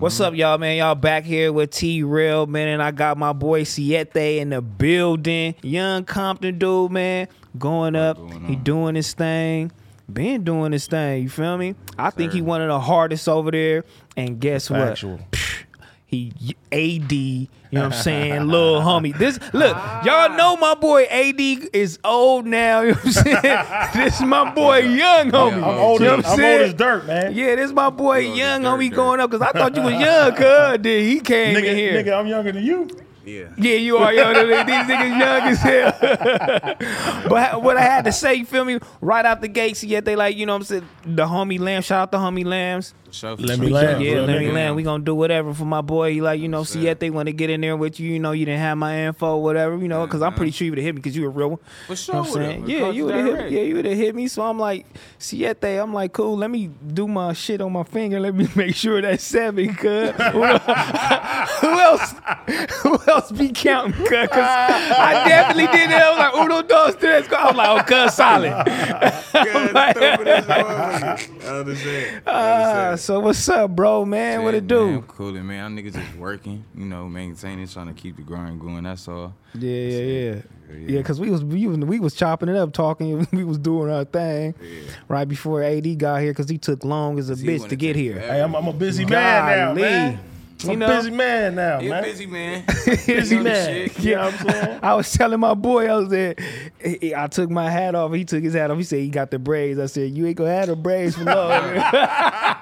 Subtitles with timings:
[0.00, 0.76] What's up, y'all, man?
[0.76, 4.60] Y'all back here with T Real, man, and I got my boy Siete in the
[4.60, 5.54] building.
[5.62, 7.28] Young Compton dude, man,
[7.58, 8.16] going up.
[8.16, 9.72] going he doing his thing.
[10.12, 11.74] Been doing his thing, you feel me?
[11.98, 13.84] I think he one of the hardest over there.
[14.16, 15.02] And guess what?
[16.06, 16.32] He
[16.70, 18.46] AD, you know what I'm saying?
[18.46, 19.16] Little homie.
[19.18, 21.40] This look, y'all know my boy AD
[21.72, 23.90] is old now, you know what I'm saying?
[23.94, 25.54] this is my boy young homie.
[25.54, 26.60] I'm old, You know as, what I'm I'm saying?
[26.60, 27.34] old as dirt, man.
[27.34, 28.96] Yeah, this is my boy Yo, young dirt, homie dirt.
[28.96, 30.78] going up because I thought you was young, cuz.
[30.82, 32.04] Then he came nigga, in here.
[32.04, 32.88] nigga, I'm younger than you.
[33.24, 33.48] Yeah.
[33.56, 34.34] Yeah, you are young.
[34.34, 37.26] These niggas young as hell.
[37.28, 38.78] but what I had to say, you feel me?
[39.00, 40.88] Right out the gate, see yet they like, you know what I'm saying?
[41.04, 42.94] The homie Lamb, shout out to homie Lambs.
[43.10, 44.00] Show for Let me laugh.
[44.00, 44.52] Yeah, let me nigga.
[44.54, 44.74] land.
[44.74, 46.12] We gonna do whatever for my boy.
[46.14, 46.88] He like, you know, see sir.
[46.88, 48.10] if they want to get in there with you.
[48.12, 49.76] You know, you didn't have my info, whatever.
[49.76, 51.50] You know, because I'm pretty sure you would have hit me because you a real
[51.50, 51.58] one.
[51.86, 52.14] For You sure.
[52.16, 52.68] know what I'm saying?
[52.68, 53.50] Yeah, you would have hit.
[53.52, 53.56] Me.
[53.56, 54.26] Yeah, you would have hit me.
[54.26, 54.84] So I'm like,
[55.20, 55.62] Siete.
[55.64, 56.36] I'm like, cool.
[56.36, 58.18] Let me do my shit on my finger.
[58.18, 59.72] Let me make sure that's seven.
[59.76, 62.14] Cause who else?
[62.82, 63.92] Who else be counting?
[63.92, 64.28] cuz.
[64.32, 66.02] I definitely did that.
[66.02, 67.26] I was like, uno, dos, tres.
[67.32, 68.50] I was like, oh, cuz solid.
[69.34, 70.66] God, stupid as hell.
[70.66, 72.22] I understand.
[72.26, 74.42] I Ah, so what's up, bro, man?
[74.44, 74.86] what it Shit, do?
[74.86, 75.76] Man, I'm coolin', man.
[75.76, 78.84] Y'all niggas just working, you know, maintaining, trying to keep the grind going.
[78.84, 79.34] That's all.
[79.54, 80.34] Yeah, yeah, yeah.
[80.70, 83.26] Yeah, Yeah, cause we was we was, we was chopping it up, talking.
[83.32, 84.54] We was doing our thing
[85.08, 88.18] right before AD got here, cause he took long as a bitch wanna get here.
[88.18, 90.20] Hey, I'm, I'm a busy man now, man.
[90.66, 90.86] You I'm know?
[90.86, 92.02] a busy man now, He a man.
[92.02, 92.64] busy man.
[93.06, 93.66] busy You know the man.
[93.88, 93.98] shit.
[94.00, 94.78] You know what I'm saying?
[94.82, 96.34] I was telling my boy, I was there.
[96.82, 98.12] he- he- I took my hat off.
[98.12, 98.78] He took his hat off.
[98.78, 99.78] He said he got the braids.
[99.78, 101.50] I said, "You ain't gonna have the braids for long."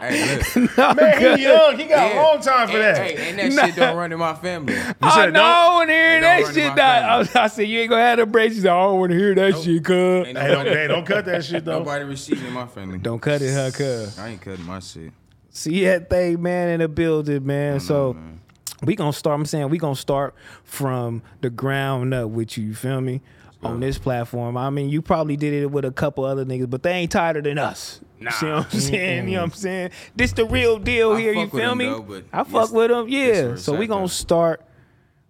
[0.00, 0.38] hey,
[0.76, 1.38] no, Man, good.
[1.38, 1.78] he young.
[1.78, 2.14] He got Yeah.
[2.14, 2.96] a long time for Hey, that.
[2.96, 4.74] Hey, and that shit don't run in my family.
[4.74, 5.40] You oh, I said know.
[5.40, 6.68] don't- want to hear that shit.
[6.70, 7.02] my Dog.
[7.04, 9.12] I, was, I said, "You ain't gonna have the braids." He said, "I don't want
[9.12, 11.78] to hear that shit, cuz." Hey, don't, hey, don't cut that shit though.
[11.80, 12.98] nobody receiving my family.
[12.98, 14.18] Don't cut it, huh, cuz.
[14.18, 15.12] I ain't cutting my shit.
[15.54, 17.78] See that thing, man, in the building, man.
[17.78, 18.40] So man.
[18.82, 19.38] we gonna start.
[19.38, 22.66] I'm saying we gonna start from the ground up with you.
[22.66, 23.22] You feel me?
[23.62, 24.58] On this platform.
[24.58, 27.40] I mean, you probably did it with a couple other niggas, but they ain't tighter
[27.40, 28.00] than us.
[28.20, 29.28] You see what I'm saying?
[29.28, 29.90] You know what I'm saying?
[30.14, 31.32] This the real deal I here.
[31.32, 31.86] You feel me?
[31.86, 33.08] though, I fuck with them.
[33.08, 33.54] Yeah.
[33.54, 34.60] So we gonna start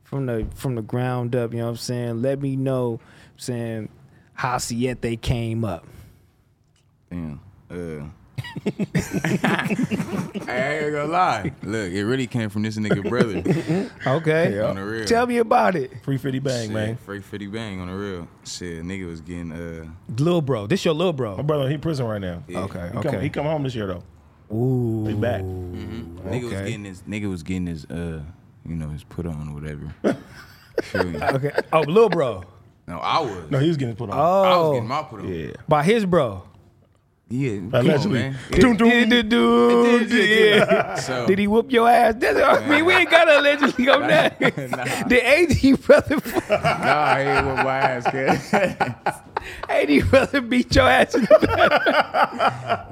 [0.02, 1.52] from the from the ground up.
[1.52, 2.22] You know what I'm saying?
[2.22, 2.98] Let me know.
[3.02, 3.88] I'm saying
[4.32, 5.86] how Siete came up.
[7.10, 7.40] Damn.
[7.70, 8.06] Uh.
[8.66, 11.52] I ain't gonna lie.
[11.62, 13.42] Look, it really came from this nigga brother
[14.06, 14.60] Okay.
[14.60, 15.04] on the real.
[15.04, 16.96] Tell me about it, Free 50 bang, Shit, man.
[16.96, 18.28] Free 50 bang on the real.
[18.44, 19.86] Shit, nigga was getting uh
[20.18, 20.66] Lil bro.
[20.66, 21.30] This your little bro.
[21.32, 21.44] My bro.
[21.58, 22.42] brother, he in prison right now.
[22.48, 22.60] yeah.
[22.60, 22.88] Okay.
[22.92, 23.10] He Okay.
[23.10, 24.02] come, he come home this year though.
[24.54, 25.06] Ooh.
[25.06, 25.42] He back.
[25.42, 26.64] Nigga was Okay.
[26.66, 28.20] getting his nigga was getting his uh
[28.66, 29.94] you know his put on or whatever.
[30.82, 31.20] Feel me?
[31.22, 31.50] Okay.
[31.72, 32.44] Oh, little bro.
[32.86, 33.50] No, I was.
[33.50, 34.18] No, he was getting put on.
[34.18, 35.28] I was Oh, getting my put on.
[35.32, 35.52] yeah.
[35.68, 36.42] by his bro.
[37.34, 37.80] Yeah.
[37.80, 38.32] Allegedly.
[38.52, 39.08] Doom, doom.
[39.08, 40.10] The dude.
[40.12, 40.94] Yeah.
[41.04, 42.14] So Did he whoop your ass?
[42.18, 44.40] That's, I mean, we ain't got to allegedly on that.
[44.74, 45.08] Nah.
[45.08, 46.16] The AD brother,
[46.50, 48.40] Nah, he ain't with my ass, kid.
[49.68, 51.14] AD brother beat your ass.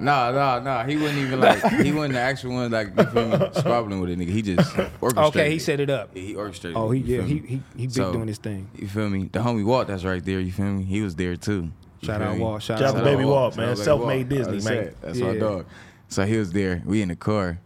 [0.00, 0.84] nah, nah, nah.
[0.84, 4.10] He wasn't even like he wasn't the actual one like you feel me, squabbling with
[4.10, 4.30] a nigga.
[4.30, 5.18] He just orchestrated.
[5.18, 6.14] okay, he set it up.
[6.14, 6.76] He orchestrated.
[6.76, 8.68] Oh, he yeah, he he he big So, doing his thing.
[8.76, 9.28] You feel me?
[9.32, 10.84] The homie Walt that's right there, you feel me?
[10.84, 11.70] He was there too.
[12.02, 12.40] You Shout feel out me?
[12.42, 12.62] Walt.
[12.62, 13.76] Shout, Shout out out to to Baby Walt, Shout man.
[13.76, 14.76] Self-made Disney, That's man.
[14.78, 14.96] it.
[15.00, 15.40] That's my Yeah.
[15.40, 15.66] dog.
[16.08, 16.82] So he was there.
[16.84, 17.58] We in the car.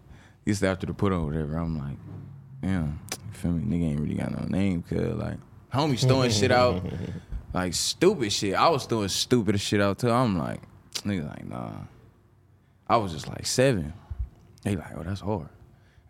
[0.45, 1.57] This after the put on whatever.
[1.57, 1.97] I'm like,
[2.63, 3.63] damn, you feel me?
[3.79, 5.39] Nigga ain't really got no name, cause like
[5.73, 6.85] homies throwing shit out,
[7.55, 8.55] like stupid shit.
[8.55, 10.11] I was throwing stupid shit out too.
[10.11, 10.61] I'm like,
[10.99, 11.71] nigga, like nah.
[12.89, 13.93] I was just like seven.
[14.63, 15.49] They like, oh, that's hard.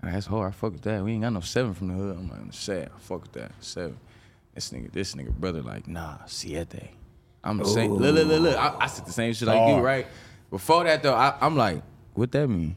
[0.02, 0.48] Like, that's hard.
[0.48, 1.02] I fuck with that.
[1.02, 2.16] We ain't got no seven from the hood.
[2.18, 2.90] I'm like, I'm sad.
[2.94, 3.52] I fuck with that.
[3.60, 3.98] Seven.
[4.54, 6.90] This nigga, this nigga brother, like, nah, siete.
[7.46, 7.92] I'm the same.
[7.92, 8.56] Look, look, look, look.
[8.56, 10.06] I, I said the same shit like you, right?
[10.50, 11.82] Before that though, I, I'm like,
[12.14, 12.76] what that mean?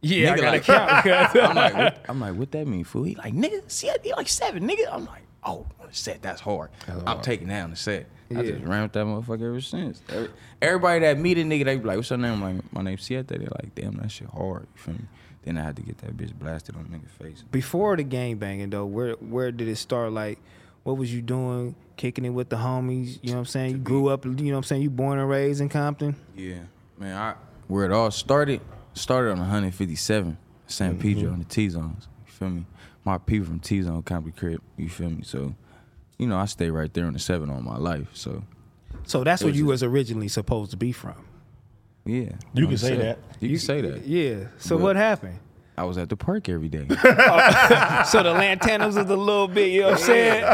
[0.00, 1.04] Yeah, I Nigga, gotta like- count.
[1.04, 3.04] because- I'm like, what, I'm like, what that mean, fool?
[3.04, 4.88] He like, nigga, siete, like seven, nigga.
[4.90, 6.70] I'm like, oh, set, that's hard.
[7.06, 8.06] I'm taking that on the set.
[8.34, 10.00] I just ran with that motherfucker ever since.
[10.08, 10.30] Every-
[10.60, 12.42] Everybody that meet a nigga, they be like, what's your name?
[12.42, 13.26] I'm like, my name's Siete.
[13.28, 14.66] They're like, damn, that shit hard.
[14.76, 15.00] You feel me?
[15.44, 17.42] Then I had to get that bitch blasted on the nigga face.
[17.50, 20.12] Before the gang banging though, where where did it start?
[20.12, 20.38] Like,
[20.82, 21.74] what was you doing?
[21.96, 23.18] Kicking it with the homies.
[23.22, 23.70] You know what I'm saying?
[23.72, 24.24] You grew up.
[24.24, 24.82] You know what I'm saying?
[24.82, 26.16] You born and raised in Compton.
[26.36, 26.60] Yeah,
[26.98, 27.16] man.
[27.16, 27.34] I
[27.68, 28.60] where it all started
[28.94, 30.36] started on 157
[30.66, 31.00] San mm-hmm.
[31.00, 32.08] Pedro in the T zones.
[32.26, 32.66] You feel me?
[33.04, 34.60] My people from T zone Compton crib.
[34.76, 35.22] You feel me?
[35.22, 35.54] So,
[36.18, 38.08] you know, I stay right there on the seven all my life.
[38.14, 38.42] So,
[39.04, 41.24] So that's It where you was originally supposed to be from.
[42.04, 42.32] yeah.
[42.54, 42.98] You on can say set.
[42.98, 43.18] that.
[43.42, 44.06] You can say that.
[44.06, 44.46] Yeah.
[44.58, 45.38] So But- what happened?
[45.76, 46.86] I was at the park every day.
[46.90, 48.02] Oh.
[48.06, 50.44] So the Lantanas was a little bit, you know what I'm saying?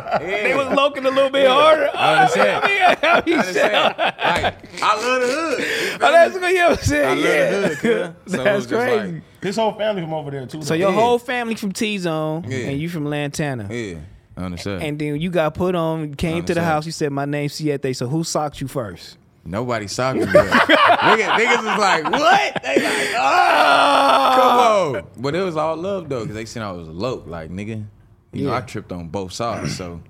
[0.44, 1.90] They was loking a little bit harder.
[1.94, 2.62] I understand.
[2.64, 3.94] Oh, I mean, how he I understand.
[3.98, 5.58] Like, I love the hood.
[5.58, 6.40] You Oh, that's me?
[6.40, 7.18] good, you know what I'm saying?
[7.18, 7.52] I saying?
[7.52, 7.68] love yeah.
[7.68, 8.14] the hood.
[8.28, 9.12] So that's was crazy.
[9.12, 10.62] like- His whole family from over there too.
[10.62, 10.74] so though.
[10.74, 10.96] your Yeah.
[11.00, 12.58] whole family from T Zone, Yeah.
[12.68, 13.66] and you from Lantana.
[13.72, 13.98] Yeah,
[14.36, 14.82] I understand.
[14.84, 16.86] And then you got put on, came to the house.
[16.86, 19.16] You said, "My name's Siete." So who socked you first?
[19.48, 20.26] Nobody socked me.
[20.26, 20.42] bro.
[20.44, 22.62] Nigga, niggas was like, what?
[22.62, 24.86] They like, oh, come ah.
[24.96, 25.06] on.
[25.16, 27.26] But it was all love though, because they seen I was lope.
[27.26, 27.84] Like, nigga,
[28.32, 28.56] you know, Yeah.
[28.56, 29.76] I tripped on both sides.
[29.76, 30.00] So,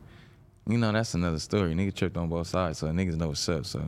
[0.67, 1.75] you know, that's another story.
[1.75, 3.65] Nigga tripped on both sides, so niggas know what's up.
[3.65, 3.83] So,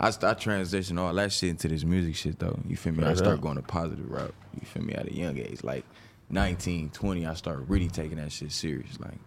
[0.00, 2.58] I, st- I transitioned all that shit into this music shit though.
[2.68, 3.04] You feel me?
[3.04, 3.40] I Right started up.
[3.42, 4.34] going a positive route.
[4.60, 4.94] You feel me?
[4.94, 5.84] At a young age, like
[6.30, 8.98] 19, 20, I started really taking that shit serious.
[9.00, 9.18] Like,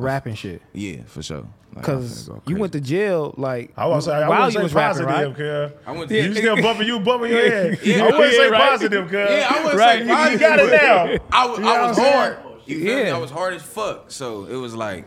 [0.00, 1.38] The rapping shit, yeah, for sure.
[1.74, 4.62] Like, because go you went to jail like I was say I while you say
[4.62, 5.70] was rapping, positive, right?
[5.72, 5.78] cuz.
[5.86, 7.78] I went You to, still bumping you bumping your head.
[7.82, 8.70] Yeah, I wouldn't yeah, say right.
[8.70, 9.12] positive, cuz.
[9.30, 9.98] yeah, I wouldn't Right.
[10.06, 11.24] say You got it now.
[11.32, 12.38] I was, You know I was hard.
[12.66, 13.02] You feel me?
[13.08, 13.14] Yeah.
[13.14, 14.10] I was hard as fuck.
[14.10, 15.04] So it was like,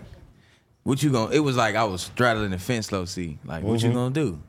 [0.83, 1.33] what you gonna?
[1.33, 3.37] It was like I was straddling the fence, low see.
[3.45, 3.87] Like, what Mm-hmm.
[3.87, 4.39] you gonna do?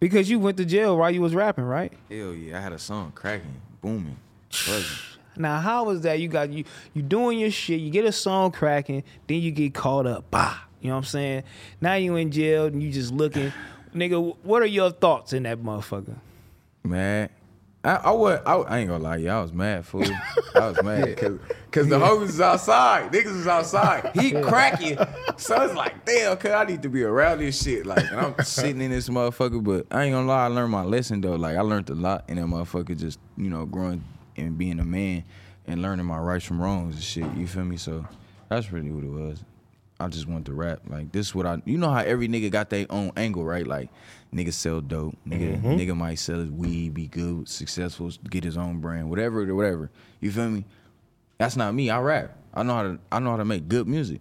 [0.00, 1.92] Because you went to jail while you was rapping, right?
[2.10, 4.16] Hell yeah, I had a song cracking, booming,
[4.50, 4.98] buzzing.
[5.36, 6.20] Now, how was that?
[6.20, 7.80] You got you you doing your shit.
[7.80, 10.30] You get a song cracking, then you get caught up.
[10.30, 11.42] Bah, you know what I'm saying?
[11.80, 13.52] Now you in jail and you just looking,
[13.94, 14.36] nigga.
[14.42, 16.16] What are your thoughts in that motherfucker?
[16.82, 17.30] Mad.
[17.84, 18.40] I, I was.
[18.46, 19.38] I, I ain't gonna lie, y'all.
[19.40, 20.06] I was mad, fool.
[20.54, 21.38] I was mad because
[21.70, 23.12] cause the homies was outside.
[23.12, 24.10] Niggas was outside.
[24.14, 24.96] He cracking.
[25.36, 27.84] So it's like, damn, cause I need to be around this shit.
[27.84, 30.82] Like, and I'm sitting in this motherfucker, but I ain't gonna lie, I learned my
[30.82, 31.34] lesson though.
[31.34, 32.96] Like, I learned a lot in that motherfucker.
[32.96, 34.02] Just you know, growing
[34.36, 35.24] and being a man
[35.66, 37.34] and learning my rights from wrongs and shit.
[37.36, 37.76] You feel me?
[37.76, 38.06] So
[38.48, 39.44] that's really what it was.
[40.00, 40.80] I just want to rap.
[40.88, 43.66] Like this is what I you know how every nigga got their own angle, right?
[43.66, 43.90] Like
[44.34, 45.68] nigga sell dope, nigga mm-hmm.
[45.68, 49.90] nigga might sell his weed, be good, successful, get his own brand, whatever whatever.
[50.20, 50.64] You feel me?
[51.38, 51.90] That's not me.
[51.90, 52.36] I rap.
[52.52, 54.20] I know how to I know how to make good music.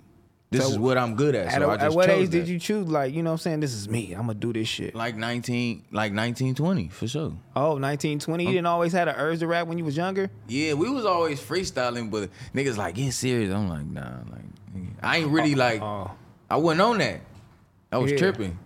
[0.54, 1.48] This So, is what I'm good at.
[1.48, 2.88] At, So a- I at what chose age did you choose?
[2.88, 3.60] Like, you know what I'm saying?
[3.62, 4.14] This is me.
[4.14, 4.94] I'm gonna do this shit.
[4.94, 7.34] like 19 like 19 20 for sure.
[7.56, 8.44] Oh, 1920.
[8.46, 10.30] You didn't always had an urge to rap when you was younger.
[10.48, 13.52] Yeah, we was always freestyling, but niggas like get serious.
[13.54, 16.12] I'm like, nah, like I ain't really oh, like Oh,
[16.52, 17.22] I wasn't on that.
[17.92, 18.18] I was Yeah.
[18.18, 18.60] tripping.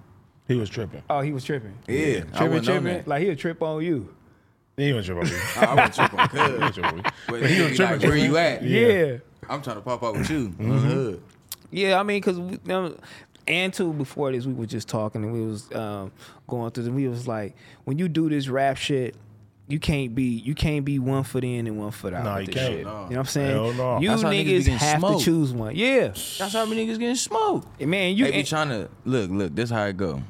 [0.48, 1.04] He was tripping.
[1.10, 1.74] oh, he was tripping.
[1.88, 2.84] Yeah, I tripping, wasn't on tripping.
[2.86, 3.08] that.
[3.08, 4.14] Like he'll trip on you.
[4.78, 5.28] He was tripping.
[5.56, 6.76] I, I was tripping on He was cuz.
[6.76, 7.06] tripping.
[7.28, 8.64] But He he was was tripping, like, where you at?
[8.64, 8.88] Yeah.
[8.88, 9.18] Yeah,
[9.50, 10.72] I'm trying to pop out with you mm-hmm.
[10.72, 11.24] on
[11.72, 11.94] the hood.
[11.94, 12.98] I mean, cause we, um,
[13.48, 16.12] and two before this, we were just talking and we was um,
[16.48, 16.86] going through.
[16.86, 17.56] And we was like,
[17.86, 19.16] when you do this rap shit.
[19.70, 22.24] You can't be you can't be one foot in and one foot out.
[22.24, 22.74] Nah, with you this can't.
[22.74, 22.86] Shit.
[22.86, 22.92] No.
[22.92, 23.52] You know what I'm saying?
[23.52, 24.00] Hell no.
[24.00, 25.20] You niggas niggas have smoked.
[25.20, 25.76] to choose one.
[25.76, 27.82] Yeah, That's how many niggas getting smoked.
[27.82, 28.16] man.
[28.16, 29.54] You They be and- trying to look, look.
[29.54, 30.22] This how it go.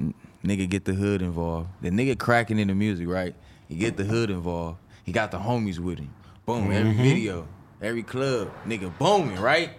[0.00, 1.68] N- Nigga get the hood involved.
[1.82, 3.34] The nigga cracking in the music, right?
[3.68, 4.78] He get the hood involved.
[5.04, 6.14] He got the homies with him.
[6.46, 6.72] Boom.
[6.72, 7.02] Every Mm-hmm.
[7.02, 7.48] video,
[7.82, 9.72] every club, nigga booming, right?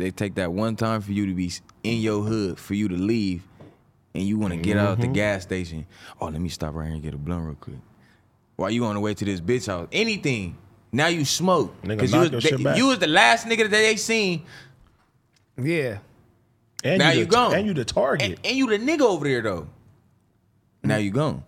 [0.00, 1.52] They take that one time for you to be
[1.82, 3.42] in your hood, for you to leave,
[4.14, 5.12] and you want to get out the Mm-hmm.
[5.12, 5.86] gas station.
[6.20, 7.76] Oh, let me stop right here and get a blunt real quick.
[8.56, 10.56] While you on the way to this bitch house, anything.
[10.92, 11.80] Now you smoke.
[11.82, 12.76] Nigga, 'Cause knock you, was, shit they- back.
[12.76, 14.42] you was the last nigga that they seen
[15.56, 15.98] yeah.
[16.82, 17.54] And Now you, you the, gone.
[17.54, 18.26] And you the target.
[18.26, 19.68] And, and you the nigga over there though.
[20.82, 21.44] Now you gone.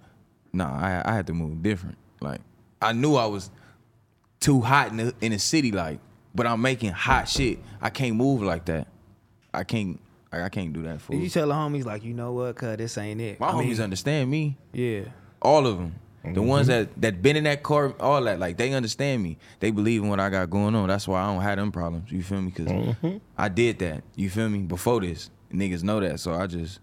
[0.53, 1.97] Nah, I I had to move different.
[2.21, 2.41] Like
[2.83, 3.51] I knew I was
[4.41, 5.99] too hot in the in the city, like,
[6.35, 7.59] but I'm making hot shit.
[7.81, 8.89] I can't move like that.
[9.53, 10.01] I can't
[10.33, 12.57] like, I can't do that for Did you tell the homies like, you know what,
[12.57, 13.39] cuz this ain't it?
[13.39, 14.57] my I mean, homies understand me.
[14.73, 15.03] Yeah.
[15.41, 15.95] All of them.
[16.25, 19.39] The ones that that been in that car, all that, like they understand me.
[19.59, 20.89] They believe in what I got going on.
[20.89, 22.13] That's why I don't have them problems.
[22.13, 22.53] You feel me?
[22.55, 22.95] Because
[23.37, 24.05] I did that.
[24.15, 24.61] You feel me?
[24.61, 26.21] Before this, niggas know that.
[26.21, 26.79] So I just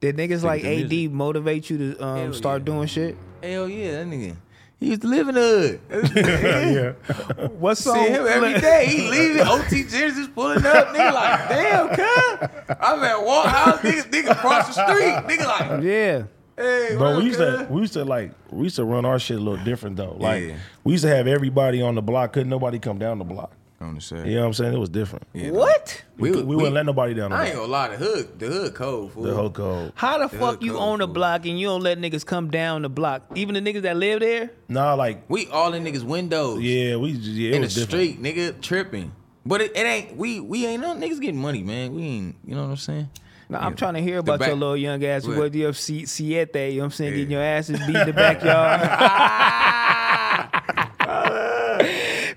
[0.00, 1.12] Did niggas like AD music.
[1.12, 2.64] motivate you to um, start yeah.
[2.64, 3.16] doing shit?
[3.42, 4.36] Hell yeah, that nigga.
[4.80, 6.10] He used to live in the hood.
[7.36, 7.46] yeah.
[7.48, 8.86] What See him every day.
[8.86, 9.46] He leaving.
[9.46, 10.88] OT Jennings is pulling up.
[10.88, 12.76] Nigga like, damn, cuz.
[12.80, 13.78] I'm at Walt House.
[13.80, 15.14] Nigga, nigga cross the street.
[15.38, 16.22] Nigga like, Yeah.
[16.56, 19.04] hey, Bro, what we used up, to we used to like we used to run
[19.04, 20.16] our shit a little different though.
[20.18, 20.56] Like Yeah.
[20.82, 22.32] we used to have everybody on the block.
[22.32, 23.52] Couldn't nobody come down the block.
[23.82, 24.26] On the set.
[24.26, 24.74] You know what I'm saying?
[24.74, 25.26] It was different.
[25.32, 26.02] Yeah, What?
[26.18, 27.62] We, we, wouldn't let nobody down I ain't block.
[27.62, 29.22] gonna lie, the hood, the hood cold, fool.
[29.22, 29.92] The whole code.
[29.94, 32.50] How the The fuck you cold, own a block and you don't let niggas come
[32.50, 33.22] down the block?
[33.34, 34.50] Even the niggas that live there?
[34.68, 36.60] Nah, like We all in niggas' windows.
[36.60, 37.88] yeah, we just yeah, it in the different.
[37.90, 39.12] street, nigga, tripping.
[39.46, 41.94] But it, it ain't, we we ain't no niggas getting money, man.
[41.94, 43.08] We ain't, you know what I'm saying?
[43.48, 45.26] Now, I'm trying to hear about back- your little young ass.
[45.26, 45.38] What?
[45.38, 46.54] What do you have C- siete?
[46.54, 47.12] You know what I'm saying?
[47.12, 47.16] Yeah.
[47.16, 48.80] Getting your asses beat in the backyard.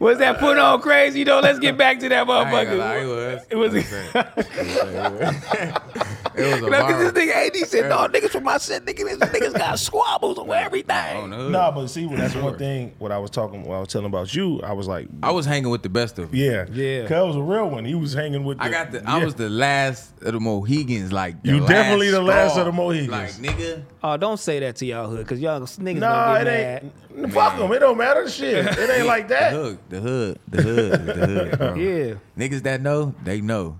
[0.03, 1.39] Was that put on crazy though?
[1.39, 3.50] Let's get back to that I ain't lie, motherfucker.
[3.50, 3.74] it was.
[3.74, 5.74] It was- It was.
[6.36, 7.13] It was a Look, 'cause viral.
[7.13, 10.55] this nigga AD said, no, niggas from my set, nigga, this niggas got squabbles over
[10.55, 11.17] everything.
[11.17, 11.51] On the hood.
[11.51, 12.91] Nah, but see, that's one thing.
[12.98, 15.45] What I was talking, what I was telling about you, I was like, I was
[15.45, 16.39] hanging with the best of them.
[16.39, 17.03] yeah, Yeah.
[17.03, 17.86] Cuz it was a real one.
[17.86, 18.57] He was hanging with.
[18.57, 19.07] The, I got the.
[19.07, 21.13] I was the last of the Mohegans.
[21.13, 22.62] Like the You last definitely the last straw.
[22.62, 23.10] of the Mohegans.
[23.10, 26.43] Like nigga, Oh, don't say that to y'all hood, because y'all niggas Nah, gonna it
[26.45, 26.91] mad.
[27.24, 27.33] ain't.
[27.33, 27.72] Fuck them.
[27.72, 28.27] It don't matter.
[28.29, 29.53] Shit, it ain't like that.
[29.53, 29.62] the that.
[29.62, 31.57] hood, the hood, the hood, the hood.
[31.57, 31.74] bro.
[31.75, 32.13] Yeah.
[32.38, 33.79] Niggas that know, they know.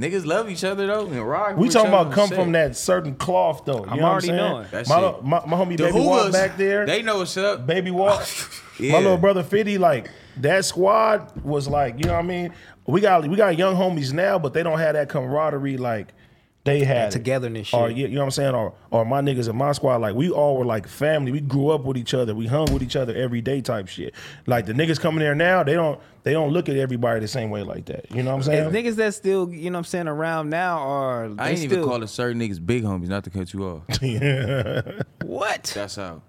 [0.00, 1.56] Niggas love each other though and rock.
[1.56, 3.84] We with talking each other about come and from that certain cloth though.
[3.84, 4.66] You I'm know already what I'm knowing.
[4.70, 4.84] saying?
[4.84, 5.24] That My, shit.
[5.24, 6.86] my, my homie The baby walk Hoovers, back there.
[6.86, 7.64] They know what's up.
[7.66, 8.26] baby walk.
[8.80, 8.92] Yeah.
[8.94, 12.52] My little brother Fitty, like that squad was like, you know what I mean?
[12.86, 16.08] We got we got young homies now, but they don't have that camaraderie like
[16.64, 17.08] they had.
[17.08, 17.12] it.
[17.12, 18.54] togetherness Or you know what I'm saying?
[18.54, 21.32] Or or my niggas in my squad, like we all were like family.
[21.32, 22.34] We grew up with each other.
[22.34, 24.14] We hung with each other every day type shit.
[24.46, 27.50] Like the niggas coming there now, they don't they don't look at everybody the same
[27.50, 28.10] way like that.
[28.10, 28.86] You know what I'm And saying?
[28.86, 31.72] niggas that still, you know what I'm saying, around now are I they ain't still
[31.72, 33.82] even calling certain niggas big homies, not to cut you off.
[35.24, 35.72] what?
[35.74, 36.22] That's how.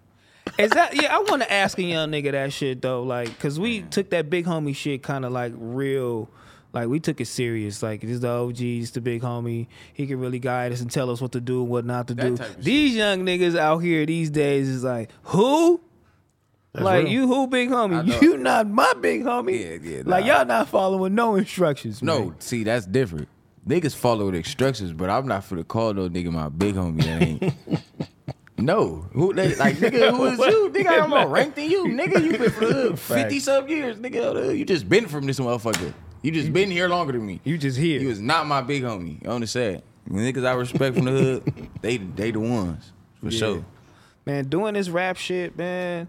[0.57, 1.15] Is that yeah?
[1.15, 4.29] I want to ask a young nigga that shit though, like, cause we took that
[4.29, 6.29] big homie shit kind of like real,
[6.73, 7.81] like we took it serious.
[7.81, 9.67] Like this the OG, this the big homie.
[9.93, 12.13] He can really guide us and tell us what to do and what not to
[12.15, 12.37] That do.
[12.37, 15.79] type of These young niggas out here these days is like who?
[16.75, 17.13] like real.
[17.13, 18.19] you who big homie?
[18.21, 19.81] You not my big homie.
[19.83, 22.01] Yeah, yeah, Like y'all not following no instructions.
[22.01, 22.35] No, man.
[22.39, 23.27] see, that's different.
[23.67, 27.03] Niggas follow the instructions, but I'm not for the call no nigga my big homie.
[27.03, 27.53] That ain't.
[28.57, 29.75] no, who they like?
[29.77, 30.69] Nigga, who is you?
[30.73, 31.85] Nigga, I'm more ranked than you.
[31.85, 33.97] Nigga, you been for the hood fifty some years.
[33.97, 34.57] Nigga, out the hood.
[34.57, 35.93] you just been from this motherfucker.
[36.23, 37.41] You just been here longer than me.
[37.43, 37.99] You just here.
[38.01, 39.27] You was not my big homie.
[39.27, 39.45] On the
[40.33, 43.63] niggas I respect from the hood, they they the ones for sure.
[44.25, 46.07] man, doing this rap shit, man.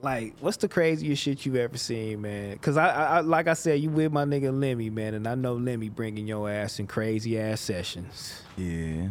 [0.00, 2.56] Like, what's the craziest shit you ever seen, man?
[2.58, 5.34] Cause I, I, I- like I said, you with my nigga Lemmy, man, and I
[5.34, 8.42] know Lemmy bringing your ass in crazy ass sessions.
[8.56, 9.08] Yeah,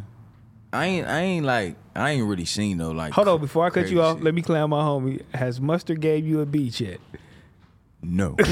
[0.71, 3.11] I ain't I ain't like I ain't really seen no like.
[3.13, 4.23] Hold on, before I cut you off, shit.
[4.23, 5.21] let me clown my homie.
[5.33, 6.99] Has Mustard gave you a beat yet?
[8.01, 8.35] No.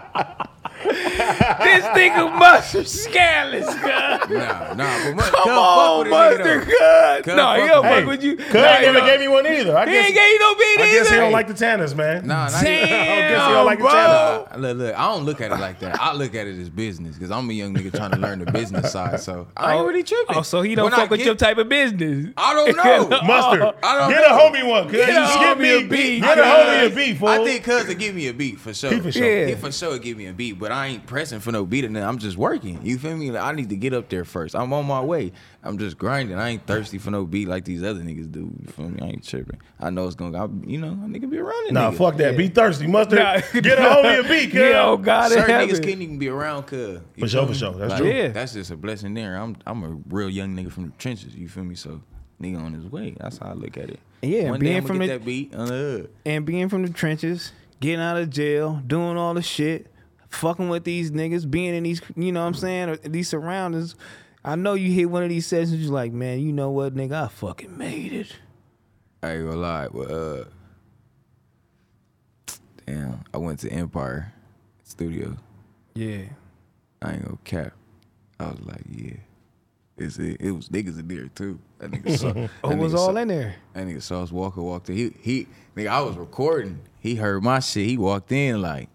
[1.63, 3.83] this nigga Mustard scandalous, cuz.
[3.83, 4.75] nah, nah.
[4.75, 6.65] But mu- Come on, fuck with Mustard, though.
[6.65, 7.25] cuz.
[7.25, 8.35] Cuz No, he don't fuck with you.
[8.37, 9.77] Cuz Nah, ain't never gave me one either.
[9.77, 10.83] I He guess, ain't gave you no beat either.
[10.83, 12.27] I guess he don't like the Tanners, man.
[12.27, 12.83] Nah, not Damn.
[12.83, 12.87] I
[13.29, 13.91] guess he don't like the bro.
[13.91, 14.47] channel.
[14.51, 16.01] Nah, look, look, I don't look at it like that.
[16.01, 18.51] I look at it as business because I'm a young nigga trying to learn the
[18.51, 19.19] business side.
[19.19, 20.35] So I oh, ain't really tripping.
[20.37, 22.33] Oh, so he don't When I fuck with get- your type of business.
[22.37, 22.75] I don't
[23.11, 23.21] know.
[23.23, 24.83] Mustard, I don't get a homie one.
[24.83, 26.21] Cause Get you a homie me a beat.
[26.21, 27.27] Get a I homie a beat, fool.
[27.27, 28.91] I think cuz to give me a beat for sure.
[28.93, 29.47] He for sure.
[29.47, 31.97] He for sure give me a beat, but I ain't pressing for no beat and
[31.97, 32.79] I'm just working.
[32.85, 33.31] You feel me?
[33.31, 34.55] Like, I need to get up there first.
[34.55, 35.31] I'm on my way.
[35.63, 36.37] I'm just grinding.
[36.37, 38.51] I ain't thirsty for no beat like these other niggas do.
[38.61, 38.99] You feel me?
[39.01, 39.59] I ain't tripping.
[39.79, 40.43] I know it's gonna.
[40.45, 41.73] I, you know, a nigga be running.
[41.73, 41.97] Nah, nigga.
[41.97, 42.35] fuck that.
[42.37, 43.19] Be thirsty, mustard.
[43.19, 43.33] Nah.
[43.53, 44.59] Get a homie a beat, cuz.
[44.61, 45.69] Yeah, oh God in Certain heaven.
[45.75, 46.99] niggas can't even be around, cuz.
[47.15, 47.71] You For sure, feel for sure.
[47.73, 48.11] That's Like, true.
[48.11, 48.27] Yeah.
[48.29, 49.37] That's just a blessing there.
[49.37, 51.35] I'm I'm a real young nigga from the trenches.
[51.35, 51.75] You feel me?
[51.75, 52.01] So
[52.41, 53.15] nigga on his way.
[53.19, 53.99] That's how I look at it.
[54.23, 56.09] Yeah, One being day I'm from gonna the- that beat on the hood.
[56.25, 59.87] and being from the trenches, getting out of jail, doing all the shit,
[60.31, 63.95] fucking with these niggas, being in these, you know what I'm saying, or these surroundings.
[64.43, 67.25] I know you hit one of these sessions, you're like, man, you know what, nigga,
[67.25, 68.35] I fucking made it.
[69.21, 69.87] I ain't gonna lie.
[69.91, 70.45] Well, uh,
[72.85, 74.33] damn, I went to Empire
[74.83, 75.37] Studio.
[75.93, 76.23] Yeah.
[77.01, 77.73] I ain't gonna cap.
[78.39, 79.13] I was like, yeah.
[79.97, 80.37] It's it.
[80.39, 81.59] It was niggas in there too.
[81.77, 82.31] That nigga saw.
[82.33, 83.55] that Oh, it was all saw- in there.
[83.73, 84.95] That nigga Sauce Walka walked in.
[84.95, 86.79] He he nigga, I was recording.
[86.99, 87.85] He heard my shit.
[87.87, 88.89] He walked in like,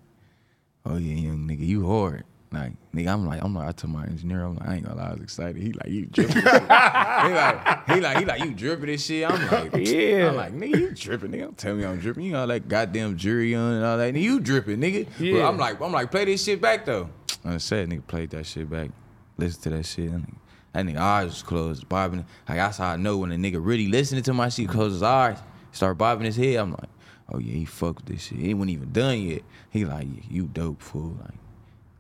[0.87, 2.25] oh yeah, young nigga, you hard.
[2.53, 4.97] Like, nigga, I'm like, I'm like, I told my engineer, I'm like, I ain't gonna
[4.97, 5.61] lie, I was excited.
[5.61, 6.37] He like, you dripping.
[6.43, 9.29] he like, he like, he like, you dripping this shit.
[9.29, 10.29] I'm like, Yeah.
[10.29, 11.41] I'm like, nigga, you dripping, nigga.
[11.41, 12.25] Don't tell me I'm dripping.
[12.25, 14.15] You got that goddamn jury on and all that.
[14.15, 15.07] Nigga, you dripping, nigga.
[15.19, 15.49] But Yeah.
[15.49, 17.11] I'm like, I'm like, play this shit back though.
[17.45, 18.91] I said, nigga, played that shit back.
[19.37, 20.11] Listen to that shit.
[20.13, 20.35] That nigga,
[20.73, 22.25] that nigga eyes was closed, bobbing.
[22.49, 25.03] Like that's how I know when a nigga really listening to my shit, close his
[25.03, 25.39] eyes,
[25.73, 26.57] start bobbing his head.
[26.57, 26.89] I'm like,
[27.33, 28.39] oh yeah, he fucked with this shit.
[28.39, 29.43] He wasn't even done yet.
[29.71, 31.17] He like, yeah, you dope fool.
[31.21, 31.39] Like,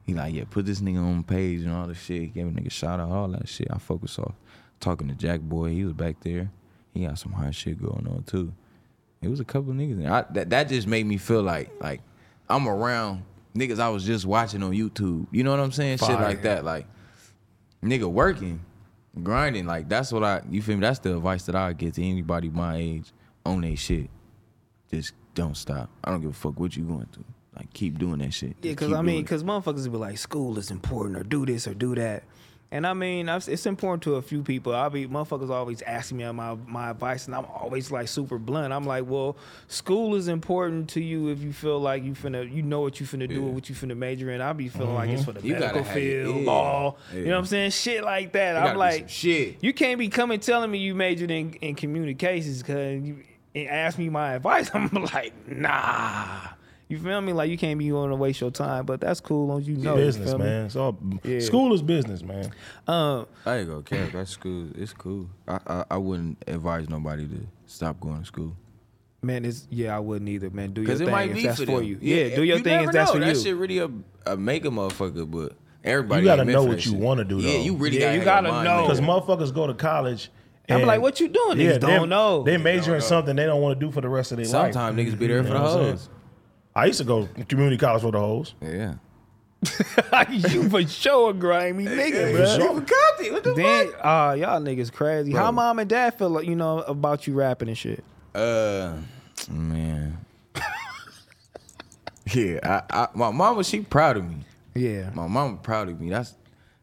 [0.04, 2.20] he like, yeah, put this nigga on page and all the shit.
[2.22, 3.68] He gave a nigga shout out, all that shit.
[3.70, 4.34] I focus off
[4.80, 5.72] talking to Jackboy.
[5.72, 6.50] He was back there.
[6.94, 8.52] He got some hot shit going on too.
[9.22, 10.02] It was a couple of niggas.
[10.02, 10.12] there.
[10.12, 12.00] I, that that just made me feel like like
[12.48, 15.26] I'm around niggas I was just watching on YouTube.
[15.30, 15.98] You know what I'm saying?
[15.98, 16.64] Shit like that.
[16.64, 16.86] Like
[17.82, 18.60] nigga working,
[19.22, 19.66] grinding.
[19.66, 20.42] Like that's what I.
[20.50, 20.82] You feel me?
[20.82, 23.12] That's the advice that I get to anybody my age
[23.44, 24.08] on they shit.
[24.96, 25.88] Just don't stop.
[26.02, 27.24] I don't give a fuck what you going through.
[27.56, 28.56] Like keep doing that shit.
[28.62, 31.66] Yeah, because I mean, because motherfuckers will be like, school is important, or do this,
[31.66, 32.24] or do that.
[32.72, 34.74] And I mean, I've- it's important to a few people.
[34.74, 38.38] I'll be motherfuckers always asking me on my my advice, and I'm always like super
[38.38, 38.72] blunt.
[38.72, 39.36] I'm like, well,
[39.68, 43.06] school is important to you if you feel like you finna, you know what you
[43.06, 43.40] finna do, Yeah.
[43.42, 44.40] or what you finna major in.
[44.40, 45.32] I'll be feeling like it's mm-hmm.
[45.32, 46.46] for the You gotta medical field, yeah.
[46.46, 46.96] law.
[47.14, 47.70] You know what I'm saying?
[47.70, 48.54] Shit like that.
[48.54, 49.62] gotta I'm like, shit.
[49.62, 53.18] you can't be coming telling me you majored in, in communications because you
[53.56, 54.70] and ask me my advice.
[54.74, 56.40] I'm like, nah.
[56.88, 57.32] You feel me?
[57.32, 59.48] Like you can't be going to waste your time, but that's cool.
[59.48, 60.44] Long as you know, you business, feel me?
[60.44, 60.66] man.
[60.66, 61.40] It's all Yeah.
[61.40, 62.52] school is business, man.
[62.86, 64.06] Um, I ain't gonna care.
[64.06, 64.68] That's cool.
[64.76, 65.28] It's cool.
[65.48, 68.56] I, I I wouldn't advise nobody to stop going to school.
[69.20, 70.72] man, it's yeah, I wouldn't either, man.
[70.72, 71.98] Do your Cause thing might if be that's for, for you.
[72.00, 73.14] Yeah, do your you thing never if that's know.
[73.14, 73.42] for that you.
[73.42, 73.90] shit really a,
[74.24, 76.22] a make a motherfucker, but everybody.
[76.22, 78.24] You gotta know what you wanna do, Yeah, you really Yeah, gotta you have your
[78.24, 78.82] gotta mind know.
[78.86, 80.30] Because motherfuckers go to college.
[80.68, 81.58] I'm like, what you doing?
[81.58, 82.42] Niggas they- don't know.
[82.42, 84.72] They major in something they don't want to do for the rest of their life.
[84.74, 85.90] Sometimes niggas be there for You the know what I'm saying?
[85.92, 86.08] hoes.
[86.74, 88.54] I used to go to community college for the hoes.
[88.60, 88.94] Yeah.
[90.30, 92.84] you for sure a grimy nigga, for bro.
[92.86, 93.32] sure.
[93.32, 95.32] What the Then, uh, y'all niggas crazy.
[95.32, 98.04] How mom and dad feel like you know about you rapping and shit?
[98.34, 98.94] Uh,
[99.50, 100.18] man.
[102.34, 104.36] yeah, I, I, my mama, she proud of me.
[104.74, 106.10] Yeah, My mama proud of me.
[106.10, 106.34] That's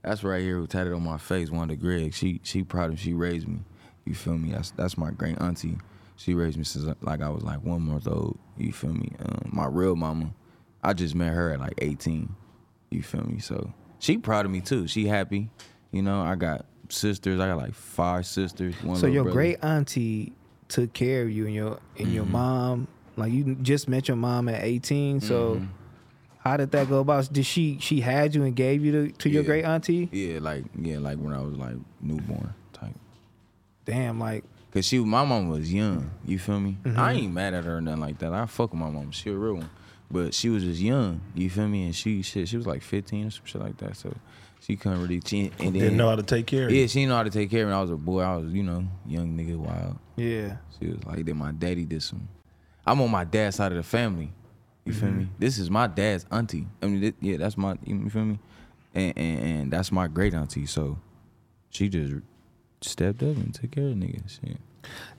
[0.01, 1.51] that's right here who tatted on my face.
[1.51, 2.13] One of the Greg.
[2.13, 2.97] She she proud of me.
[2.97, 3.59] She raised me.
[4.05, 4.51] You feel me?
[4.51, 5.77] That's that's my great auntie.
[6.15, 8.37] She raised me since like I was like one month old.
[8.57, 9.11] You feel me?
[9.19, 10.33] Um, my real mama.
[10.83, 12.35] I just met her at like 18.
[12.91, 13.39] You feel me?
[13.39, 14.87] So she proud of me too.
[14.87, 15.49] She happy.
[15.91, 17.39] You know, I got sisters.
[17.39, 18.75] I got like five sisters.
[18.83, 19.35] One So your brother.
[19.37, 20.33] great auntie
[20.67, 22.31] took care of you and your and your Mm-hmm.
[22.33, 22.87] mom.
[23.15, 25.21] Like you just met your mom at 18.
[25.21, 25.65] So Mm-hmm.
[26.39, 27.31] how did that go about?
[27.31, 30.09] Did she she had you and gave you to, to your great auntie?
[30.11, 32.53] Yeah, like yeah, like when I was like newborn.
[33.85, 36.09] Damn, like Cause she, my mom was young.
[36.25, 36.77] You feel me?
[36.83, 36.99] Mm-hmm.
[36.99, 38.33] I ain't mad at her or nothing like that.
[38.33, 39.11] I fuck with my mom.
[39.11, 39.69] She a real one.
[40.09, 41.21] But she was just young.
[41.35, 41.85] You feel me?
[41.85, 43.95] And she shit, she was like 15 or some shit like that.
[43.95, 44.15] So
[44.61, 45.21] she couldn't really.
[45.23, 47.23] She, and then, Didn't know how to take care of Yeah, she didn't know how
[47.23, 47.75] to take care of me.
[47.75, 48.21] I was a boy.
[48.21, 49.99] I was, you know, young nigga, wild.
[50.15, 50.57] yeah.
[50.79, 52.27] She was like, then my daddy did some.
[52.85, 54.31] I'm on my dad's side of the family.
[54.85, 55.29] You feel me?
[55.39, 56.67] This is my dad's auntie.
[56.81, 57.77] I mean, thi- yeah, that's my.
[57.85, 58.39] You feel me?
[58.95, 60.65] And, and and that's my great auntie.
[60.65, 60.97] So
[61.69, 62.15] she just
[62.83, 64.39] stepped up and took care of niggas.
[64.41, 64.57] Shit.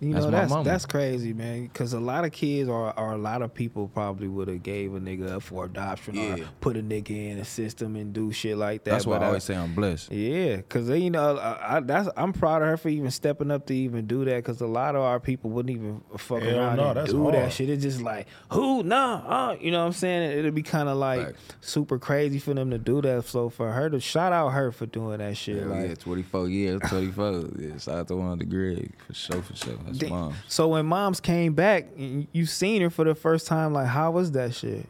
[0.04, 0.64] You That's know my that's mama.
[0.64, 1.62] that's crazy, man.
[1.64, 4.94] Because a lot of kids or or a lot of people probably would have gave
[4.94, 8.56] a nigga up for adoption or put a nigga in a system and do shit
[8.56, 8.90] like that.
[8.90, 10.12] That's why I always say I'm blessed.
[10.12, 13.66] Yeah, cause you know, I, I, that's I'm proud of her for even stepping up
[13.66, 14.44] to even do that.
[14.44, 17.22] Cause a lot of our people wouldn't even fuck Hell around no, and that's do
[17.22, 17.34] hard.
[17.34, 17.70] that shit.
[17.70, 20.38] It's just like who, nah, uh, you know what I'm saying?
[20.38, 21.42] It'll be kind of like Facts.
[21.60, 23.24] super crazy for them to do that.
[23.24, 25.88] So for her to shout out her for doing that shit, Hell like.
[25.88, 27.44] yeah, 24 years, 24.
[27.58, 29.74] yeah, shout out to one of the Greg for sure, for sure.
[29.86, 30.10] That's Damn.
[30.10, 30.34] mom.
[30.48, 33.72] So when moms came back, you seen her for the first time.
[33.72, 34.86] Like, how was that shit?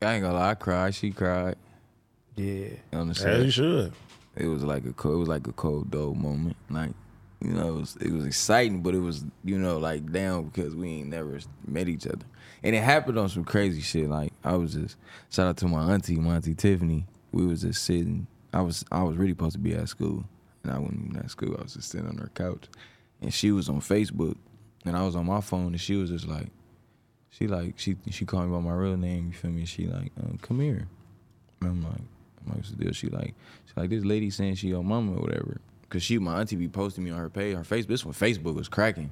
[0.00, 0.94] I ain't gonna lie, I cried.
[0.94, 1.56] She cried.
[2.34, 3.92] Yeah, You know what As you should.
[4.36, 6.56] It was like a cold, it was like a cold dull moment.
[6.70, 6.92] Like,
[7.40, 10.74] you know, it was, it was exciting, but it was, you know, like down because
[10.74, 12.24] we ain't never met each other.
[12.62, 14.08] And it happened on some crazy shit.
[14.08, 14.96] Like I was just
[15.30, 17.06] shout out to my auntie, my auntie Tiffany.
[17.32, 18.26] We was just sitting.
[18.52, 20.24] I was I was really supposed to be at school,
[20.62, 21.56] and I wasn't even at school.
[21.58, 22.68] I was just sitting on her couch,
[23.22, 24.36] and she was on Facebook,
[24.84, 26.48] and I was on my phone, and she was just like,
[27.30, 29.28] she like she she called me by my real name.
[29.28, 29.64] You feel me?
[29.64, 30.86] She like, um, come here.
[31.60, 32.92] And I'm like, I'm like, what's the deal?
[32.92, 33.34] She like,
[33.66, 35.60] she like this lady saying she your mama or whatever.
[35.88, 37.88] Cause she, my auntie, be posting me on her page, her Facebook.
[37.88, 39.10] This when Facebook was cracking.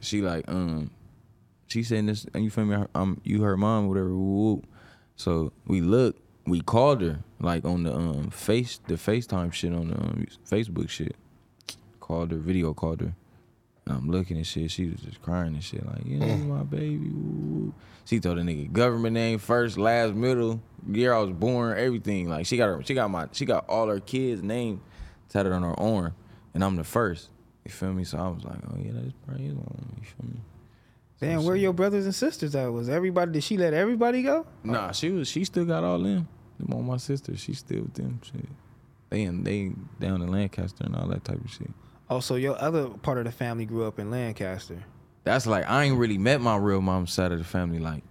[0.00, 0.90] She like, um,
[1.66, 2.76] she saying this, and you feel me?
[2.94, 4.66] I'm you her mom, or whatever.
[5.16, 9.88] So we looked, we called her like on the um face, the FaceTime shit on
[9.88, 11.14] the um, Facebook shit.
[12.00, 13.14] Called her, video called her.
[13.88, 14.70] And I'm looking and shit.
[14.70, 16.46] She was just crying and shit, like, yeah, mm.
[16.46, 17.08] my baby.
[17.08, 17.72] Woo.
[18.04, 22.28] She told the nigga government name first, last, middle, year I was born, everything.
[22.28, 24.82] Like she got her, she got my, she got all her kids' name
[25.30, 26.14] tatted on her arm,
[26.52, 27.30] and I'm the first.
[27.64, 28.04] You feel me?
[28.04, 29.46] So I was like, oh yeah, that's probably.
[29.46, 30.40] You feel me?
[31.20, 31.44] damn.
[31.44, 32.70] Where your brothers and sisters at?
[32.72, 33.32] Was everybody?
[33.32, 34.46] Did she let everybody go?
[34.64, 36.28] Nah, she was, she still got all them.
[36.58, 38.20] Them all my sisters, she still with them.
[38.22, 38.48] Shit.
[39.10, 41.70] They in, they down in Lancaster and all that type of shit.
[42.10, 44.82] Oh, so your other part of the family grew up in Lancaster.
[45.24, 47.78] that's like I ain't really met my real mom's side of the family.
[47.78, 48.02] Like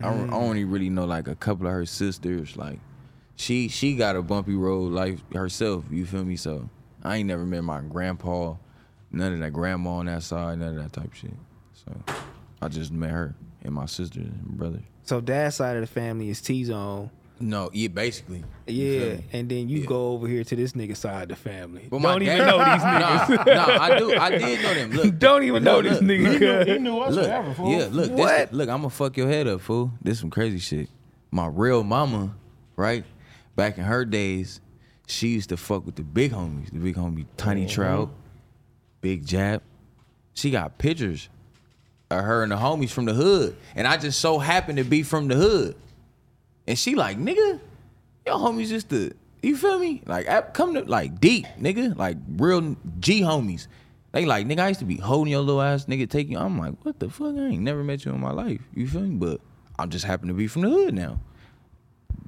[0.00, 0.42] I, don't- I mm.
[0.42, 2.56] only really know like a couple of her sisters.
[2.56, 2.80] Like
[3.36, 5.84] she she got a bumpy road life herself.
[5.90, 6.36] You feel me?
[6.36, 6.68] So
[7.02, 8.54] I ain't never met my grandpa,
[9.12, 11.34] none of that grandma on that side, none of that type of shit.
[11.72, 12.14] So
[12.60, 14.82] I just met her and my sisters and brother.
[15.04, 17.10] So dad's side of the family is T Zone.
[17.40, 18.42] No, yeah, basically.
[18.66, 19.86] Yeah, and then you Yeah.
[19.86, 21.86] go over here to this nigga side of the family.
[21.88, 23.46] But my Don't even dad- know these niggas.
[23.46, 24.16] Nah, nah, I do.
[24.18, 24.90] I did know them.
[24.90, 26.10] Look, Don't even know look, this look.
[26.10, 26.66] nigga.
[26.66, 27.70] He knew us Look, forever, fool.
[27.70, 28.52] yeah, look, this, What?
[28.52, 29.92] look, I'm gonna fuck your head up, fool.
[30.02, 30.88] This some crazy shit.
[31.30, 32.34] My real mama,
[32.76, 33.04] right?
[33.54, 34.60] Back in her days,
[35.06, 37.70] she used to fuck with the big homies, the big homie Tiny mm-hmm.
[37.70, 38.10] Trout,
[39.00, 39.60] Big Jap.
[40.34, 41.28] She got pictures
[42.10, 45.02] of her and the homies from the hood, and I just so happened to be
[45.02, 45.76] from the hood.
[46.68, 47.60] And she like, nigga,
[48.26, 50.02] your homies just the, you feel me?
[50.04, 53.68] Like, come to like deep, nigga, like real G homies.
[54.12, 56.38] They like, nigga, I used to be holding your little ass, nigga, taking you.
[56.38, 57.34] I'm like, what the fuck?
[57.36, 58.60] I ain't never met you in my life.
[58.74, 59.16] You feel me?
[59.16, 59.40] But
[59.78, 61.20] I just happen to be from the hood now.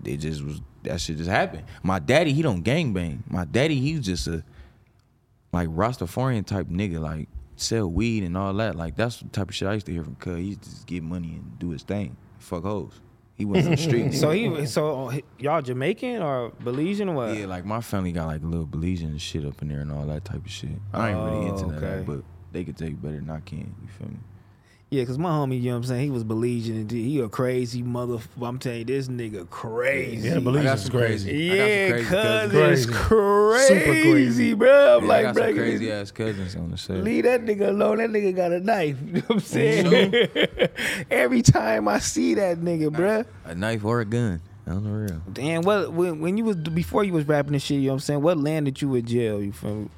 [0.07, 1.65] It just was that shit just happened.
[1.83, 3.23] My daddy, he don't gang bang.
[3.29, 4.43] My daddy, he's just a
[5.53, 8.75] like Rastafarian type nigga, like sell weed and all that.
[8.75, 10.39] Like that's the type of shit I used to hear from Cuz.
[10.39, 12.17] He used to just get money and do his thing.
[12.39, 13.03] Fuck hoes.
[13.41, 14.13] He went from the street.
[14.13, 17.35] So he, so y'all Jamaican or Belizean or what?
[17.35, 20.05] Yeah, like my family got like a little Belizean shit up in there and all
[20.05, 20.69] that type of shit.
[20.93, 22.23] I ain't really into Oh, that, but
[22.53, 23.75] they could take better than I can.
[23.81, 24.19] You feel me?
[24.93, 27.29] Yeah, cause my homie, you know what I'm saying, he was Belizean and he a
[27.29, 28.19] crazy mother.
[28.43, 30.29] I'm telling you, this nigga crazy.
[30.29, 30.91] Yeah, I is crazy.
[30.91, 32.93] crazy- I got Yeah, some crazy cuz it's Crazy.
[32.93, 34.55] crazy, Super crazy.
[34.55, 34.97] bro.
[34.99, 37.05] I'm Yeah, I like, got bro, some crazy ass cousins on the set.
[37.05, 37.99] leave that nigga alone.
[37.99, 38.97] That nigga got a knife.
[39.07, 40.15] You know what I'm saying?
[41.11, 43.27] Every time I see that nigga, bruh.
[43.45, 44.41] A knife or a gun.
[44.67, 45.23] On the real.
[45.33, 47.95] Damn, what when, when you was before you was rapping this shit, you know what
[47.95, 48.23] I'm saying?
[48.23, 49.41] What landed you in jail?
[49.41, 49.89] You feel me?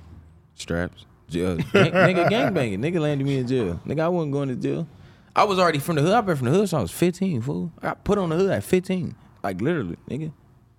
[0.54, 1.06] Straps.
[1.32, 1.56] Jail.
[1.56, 2.80] Gang, nigga gang banging.
[2.80, 3.80] Nigga landed me in jail.
[3.86, 4.86] Nigga, I wasn't going to jail.
[5.34, 6.12] I was already from the hood.
[6.12, 7.72] I've been from the hood since I was 15, fool.
[7.78, 9.14] I got put on the hood at 15.
[9.42, 10.32] Like literally, nigga.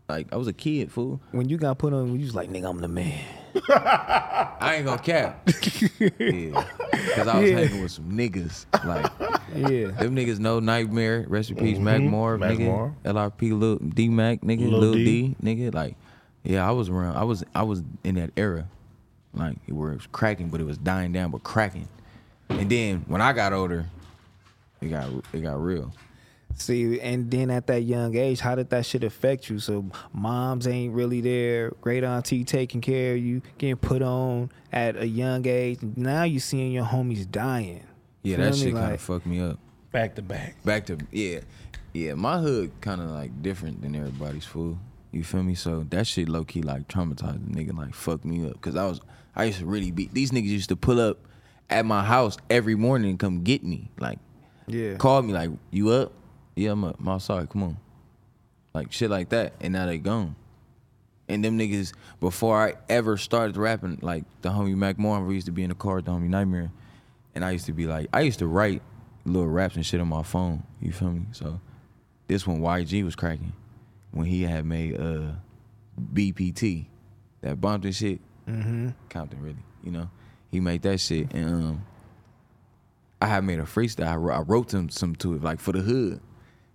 [0.07, 1.21] Like I was a kid, fool.
[1.31, 3.19] When you got put on, you was like, nigga, I'm the man.
[3.69, 5.47] I ain't gonna cap.
[6.19, 6.63] yeah.
[7.15, 7.57] Cause I was Yeah.
[7.59, 8.65] hanging with some niggas.
[8.85, 9.11] Like
[9.55, 9.91] Yeah.
[9.91, 11.25] them niggas know nightmare.
[11.27, 12.09] Rest in peace, Mac mm-hmm.
[12.09, 12.65] Moore, Mac nigga.
[12.65, 12.95] Moore.
[13.05, 15.05] LRP Lil D Mac, nigga, Lil Lil, D.
[15.05, 15.35] D.
[15.43, 15.73] nigga.
[15.73, 15.95] Like,
[16.43, 17.15] yeah, I was around.
[17.15, 18.67] I was I was in that era.
[19.33, 21.87] Like it was cracking, but it was dying down, but cracking.
[22.49, 23.85] And then when I got older,
[24.81, 25.93] it got it got real.
[26.55, 29.57] See, and then at that young age, how did that shit affect you?
[29.57, 34.95] So moms ain't really there, great auntie taking care of you, getting put on at
[34.95, 35.79] a young age.
[35.95, 37.83] Now you seeing your homies dying.
[38.21, 38.59] Yeah, Feel that me?
[38.59, 39.57] shit kind Like- of fucked me up.
[39.91, 40.63] Back to back.
[40.63, 41.39] Back to yeah,
[41.91, 42.13] yeah.
[42.13, 44.77] My hood kind of like different than everybody's fool.
[45.13, 45.55] You feel me?
[45.55, 48.59] So that shit low key like traumatized the nigga, like fucked me up.
[48.61, 48.99] Cause I was
[49.35, 51.19] I used to really be these niggas used to pull up
[51.69, 53.91] at my house every morning and come get me.
[53.99, 54.19] Like
[54.67, 54.95] Yeah.
[54.95, 56.13] call me like you up?
[56.55, 56.99] Yeah, I'm up.
[56.99, 57.49] I'm outside.
[57.49, 57.77] Come on.
[58.73, 59.53] Like shit like that.
[59.61, 60.35] And now they gone.
[61.29, 65.51] And them niggas, before I ever started rapping, like the homie Mac Moore, used to
[65.53, 66.71] be in the car with the homie Nightmare.
[67.33, 68.81] And I used to be like, I used to write
[69.25, 70.63] little raps and shit on my phone.
[70.81, 71.25] You feel me?
[71.31, 71.59] So
[72.27, 73.53] this one YG was cracking.
[74.13, 75.33] When he had made uh
[76.13, 76.85] BPT,
[77.41, 78.21] that and shit.
[78.47, 78.89] Mm-hmm.
[79.09, 80.09] Compton really, you know.
[80.49, 81.85] He made that shit and um
[83.23, 84.07] I had made a freestyle.
[84.07, 86.19] I wrote, I wrote him some to it, like for the hood.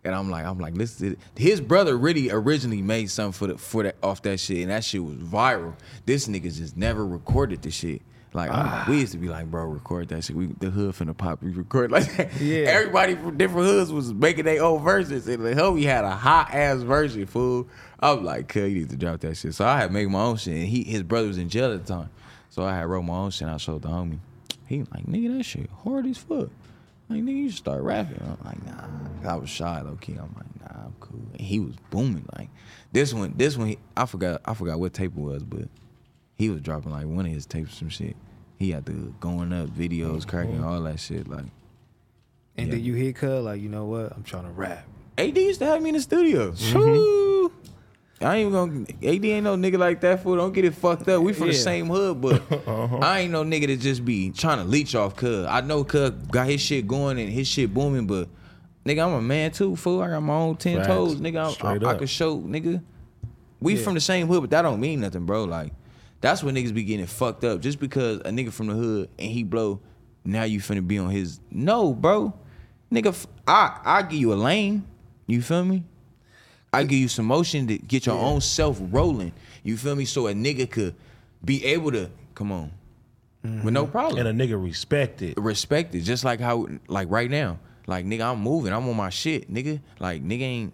[0.03, 3.83] And I'm like, I'm like, listen, his brother really originally made something for the for
[3.83, 5.75] that off that shit, and that shit was viral.
[6.07, 8.01] This nigga just never recorded the shit.
[8.35, 10.37] Like I'm- we used to be like, bro, record that shit.
[10.37, 11.43] We the hood finna pop.
[11.43, 12.33] We record like that.
[12.41, 12.67] Yeah.
[12.69, 16.53] Everybody from different hoods was making their own verses, and the homie had a hot
[16.53, 17.69] ass version, fool.
[18.01, 19.55] I'm like, cuz you need to drop that shit.
[19.55, 21.87] So I had made my own shit, and he his brother was in jail at
[21.87, 22.11] the time,
[22.51, 23.43] so I had wrote my own shit.
[23.43, 24.19] and I showed the homie.
[24.67, 26.51] He like, nigga, that shit hard as fuck.
[27.09, 28.21] Like, nigga, you should start rapping.
[28.23, 29.33] I'm like, nah.
[29.33, 30.13] I was shy, low key.
[30.13, 31.23] I'm like, nah, I'm cool.
[31.33, 32.27] And he was booming.
[32.37, 32.51] Like,
[32.93, 35.69] this one, this one, he, I forgot, I forgot what tape it was, but
[36.39, 38.17] he was dropping like one of his tapes, some shit.
[38.59, 40.31] He had the going up videos, mm-hmm.
[40.31, 41.29] cracking all that shit.
[41.29, 41.45] Like,
[42.57, 42.75] And Yeah.
[42.75, 44.13] then you hit cuz like, you know what?
[44.17, 44.85] I'm trying to rap.
[45.17, 46.53] AD used to have me in the studio.
[46.53, 46.73] Mm-hmm.
[46.73, 47.53] Shoo.
[48.21, 49.15] I ain't even gonna.
[49.15, 50.23] AD ain't no nigga like that.
[50.25, 51.23] Fool, don't get it fucked up.
[51.23, 52.99] We from the same hood, but uh-huh.
[52.99, 55.15] I ain't no nigga to just be trying to leech off.
[55.15, 58.29] Cuz I know Cuz got his shit going and his shit booming, but
[58.85, 59.77] nigga, I'm a man too.
[59.77, 60.89] Fool, I got my own ten Facts.
[60.89, 61.17] toes.
[61.21, 62.83] Nigga, I, I, I could show nigga.
[63.61, 63.83] We Yeah.
[63.83, 65.45] from the same hood, but that don't mean nothing, bro.
[65.45, 65.73] Like
[66.21, 67.61] that's when niggas be getting fucked up.
[67.61, 69.81] Just because a nigga from the hood and he blow,
[70.25, 71.41] now you finna be on his.
[71.51, 72.35] No, bro,
[72.93, 74.85] nigga, I I give you a lane.
[75.27, 75.85] You feel me?
[76.73, 79.33] I give you some motion to get your own self rolling.
[79.63, 80.05] You feel me?
[80.05, 80.95] So a nigga could
[81.45, 82.73] be able to come on
[83.43, 83.93] with no mm-hmm.
[83.93, 84.27] problem.
[84.27, 85.39] And a nigga respect it.
[85.39, 89.11] Respect it, just like how like right now, like nigga, I'm moving, I'm on my
[89.11, 89.81] shit, nigga.
[89.99, 90.73] Like nigga ain't,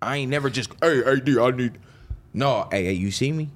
[0.00, 1.78] I ain't never just hey hey D, I need.
[2.34, 3.50] No, hey hey, you see me?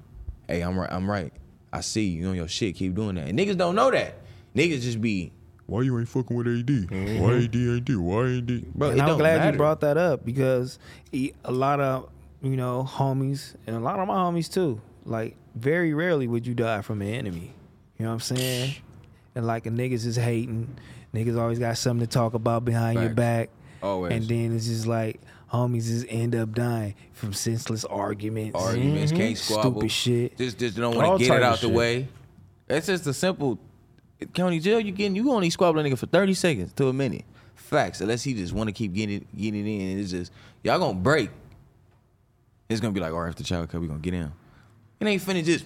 [0.47, 1.33] Hey, I'm right, I'm right.
[1.73, 2.75] I see you, you on your shit.
[2.75, 3.27] Keep doing that.
[3.27, 4.15] And niggas don't know that.
[4.55, 5.33] Niggas just be.
[5.65, 6.69] Why you ain't fucking with AD?
[6.69, 7.43] Why mm-hmm.
[7.43, 8.01] AD ain't do?
[8.01, 8.73] Why AD?
[8.73, 9.51] Bro, and I'm glad matter.
[9.51, 10.79] you brought that up because
[11.11, 12.09] he, a lot of
[12.41, 14.81] you know homies and a lot of my homies too.
[15.05, 17.53] Like very rarely would you die from an enemy.
[17.97, 18.75] You know what I'm saying?
[19.35, 20.77] And like a niggas is hating.
[21.13, 23.49] Niggas always got something to talk about behind your back.
[23.81, 24.13] Always.
[24.13, 25.19] And then it's just like
[25.51, 28.55] homies just end up dying from senseless arguments.
[28.55, 29.53] Arguments, can't mm-hmm.
[29.53, 29.81] squabble.
[29.81, 30.37] Stupid shit.
[30.37, 31.75] Just, just don't want to get it out the shit.
[31.75, 32.07] way.
[32.67, 33.59] That's just a simple
[34.33, 34.79] county jail.
[34.79, 37.25] You getting you only squabble a nigga for thirty seconds to a minute.
[37.55, 38.01] Facts.
[38.01, 40.31] Unless he just want to keep getting it, getting it in, it's just
[40.63, 41.29] y'all gonna break.
[42.69, 44.31] It's gonna be like, all right, after child cut, we gonna get in.
[44.99, 45.65] It ain't finna just.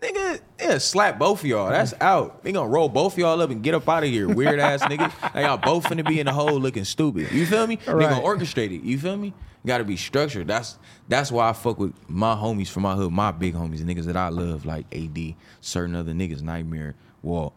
[0.00, 1.68] Nigga, yeah, slap both of y'all.
[1.70, 2.42] That's out.
[2.42, 4.84] They gonna roll both of y'all up and get up out of here, weird ass
[4.86, 5.12] niggas.
[5.34, 7.30] Like y'all both finna be in the hole looking stupid.
[7.32, 7.76] You feel me?
[7.76, 8.08] They Right.
[8.08, 8.82] gonna orchestrate it.
[8.82, 9.34] You feel me?
[9.66, 10.46] Got to be structured.
[10.46, 14.04] That's that's why I fuck with my homies from my hood, my big homies, niggas
[14.04, 17.54] that I love, like AD, certain other niggas, Nightmare, Walt,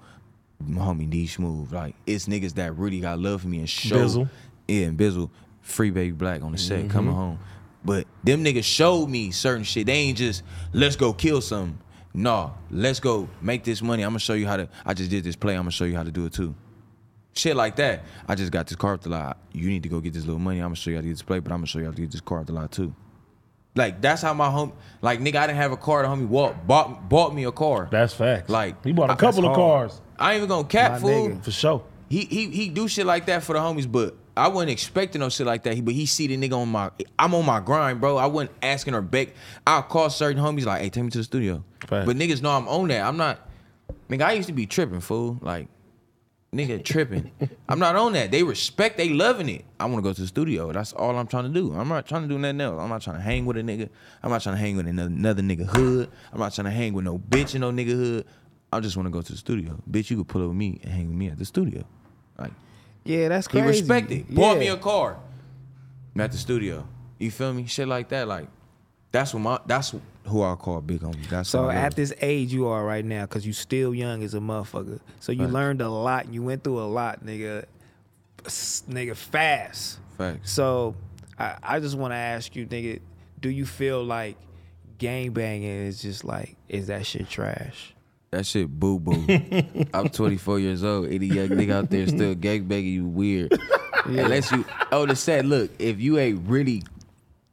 [0.66, 1.72] my homie D Smooth.
[1.74, 3.98] Like it's niggas that really got love for me and show.
[4.06, 4.30] Bizzle.
[4.70, 5.30] Yeah, and Bizzle,
[5.62, 6.90] Free Baby Black on the set, Mm-hmm.
[6.90, 7.40] coming home.
[7.86, 9.86] But them niggas showed me certain shit.
[9.86, 10.44] They ain't just
[10.74, 11.78] let's go kill something.
[12.18, 14.02] No, let's go make this money.
[14.02, 14.68] I'm gonna show you how to.
[14.84, 15.54] I just did this play.
[15.54, 16.56] I'm gonna show you how to do it too.
[17.34, 18.04] Shit like that.
[18.28, 19.38] I just got this car off the lot.
[19.54, 20.58] You need to go get this little money.
[20.60, 21.92] I'm gonna show you how to get this play, but I'm gonna show you how
[21.92, 22.92] to get this car off the lot too.
[23.76, 24.74] Like that's how my home.
[25.04, 26.02] Like nigga, I didn't have a car.
[26.02, 27.88] The homie Walt bought bought me a car.
[27.92, 28.50] That's facts.
[28.50, 29.90] Like, he bought a I- couple of hard.
[29.92, 31.30] cars I ain't even gonna cap My fool.
[31.30, 31.44] nigga.
[31.44, 31.84] for sure.
[32.10, 35.30] He he he do shit like that for the homies, but I wasn't expecting no
[35.30, 35.74] shit like that.
[35.74, 36.92] He, but he see the nigga on my.
[37.18, 38.18] I'm on my grind, bro.
[38.18, 39.30] I wasn't asking her back.
[39.66, 41.64] I'll call certain homies like, "Hey, take me to the studio."
[42.06, 43.06] But niggas know I'm on that.
[43.06, 43.50] I'm not.
[44.10, 45.38] Nigga, I used to be tripping, fool.
[45.42, 45.68] Like,
[46.54, 47.32] nigga tripping.
[47.70, 48.32] I'm not on that.
[48.32, 48.98] They respect.
[48.98, 49.66] They loving it.
[49.80, 50.72] I want to go to the studio.
[50.72, 51.74] That's all I'm trying to do.
[51.74, 52.82] I'm not trying to do nothing else.
[52.82, 53.90] I'm not trying to hang with a nigga.
[54.24, 56.10] I'm not trying to hang with another, another nigga hood.
[56.32, 58.26] I'm not trying to hang with no bitch in no nigga hood.
[58.72, 59.82] I just want to go to the studio.
[59.90, 61.84] Bitch, you could pull up with me and hang with me at the studio.
[62.38, 62.52] Like,
[63.08, 63.64] Yeah, that's crazy.
[63.64, 64.36] he respected.
[64.36, 64.60] Bought Yeah.
[64.60, 65.18] me a car.
[66.16, 66.88] I'm at the studio.
[67.20, 67.66] You feel me?
[67.68, 68.28] Shit like that.
[68.28, 68.48] Like,
[69.12, 69.94] that's what my that's
[70.26, 71.28] who I call big homie.
[71.30, 74.40] That's So at this age you are right now, cause you still young as a
[74.40, 75.00] motherfucker.
[75.20, 75.54] So you Facts.
[75.54, 76.32] learned a lot.
[76.32, 77.66] You went through a lot, nigga.
[78.44, 80.00] Nigga, fast.
[80.18, 80.52] Facts.
[80.52, 80.96] So
[81.40, 83.00] I, I just want to ask you, nigga,
[83.40, 84.38] do you feel like
[84.98, 87.94] gang banging is just like is that shit trash?
[88.38, 89.26] That shit boo boo.
[89.96, 91.08] I'm 24 years old.
[91.08, 93.60] Any young nigga out there still gang banging you weird.
[94.06, 96.84] Unless you oh the said, look, if you ain't really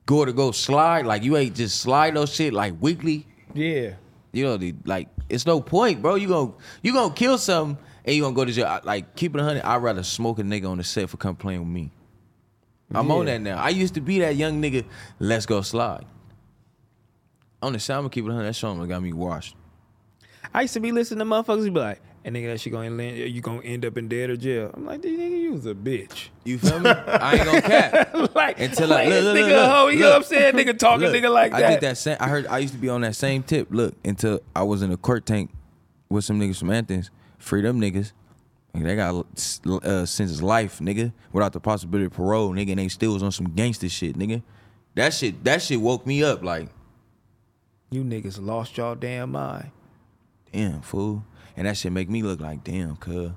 [0.05, 3.94] go to go slide, like you ain't just slide no shit like weekly, Yeah.
[4.35, 6.16] you know, the, like it's no point, bro.
[6.16, 8.81] You gonna you gonna kill something and you gonna go to jail.
[8.85, 9.62] Like keep it a hundred.
[9.62, 11.92] I'd rather smoke a nigga on the set for come playing with me.
[12.94, 13.57] I'm on that now.
[13.57, 14.85] I used to be that young nigga.
[15.18, 16.05] Let's go slide.
[17.62, 18.49] On the set, I'm gonna keep it a hundred.
[18.49, 19.57] That song got me washed.
[20.52, 23.18] I used to be listening to motherfuckers be like, and nigga, that shit gonna land,
[23.18, 24.70] you gonna end up in dead or jail.
[24.72, 26.28] I'm like, this nigga, you was a bitch.
[26.44, 26.90] You feel me?
[26.90, 28.14] I ain't gonna cap.
[28.35, 30.54] like, Until like I look, look, nigga, look, a hoe, you know what I'm saying?
[30.54, 31.64] Nigga talking nigga like that.
[31.64, 32.16] I did that same.
[32.20, 32.46] I heard.
[32.46, 33.68] I used to be on that same tip.
[33.70, 35.50] Look, until I was in a court tank
[36.09, 37.11] with some niggas from Athens.
[37.38, 38.12] Free them niggas.
[38.74, 42.88] Nigga, they got uh, since life, nigga, without the possibility of parole, nigga, and they
[42.88, 44.42] still was on some gangster shit, nigga.
[44.94, 46.42] That shit, that shit woke me up.
[46.42, 46.68] Like,
[47.90, 49.70] You niggas lost y'all damn mind.
[50.54, 51.24] Damn, fool,
[51.56, 53.30] and that shit make me look like, damn, cuz.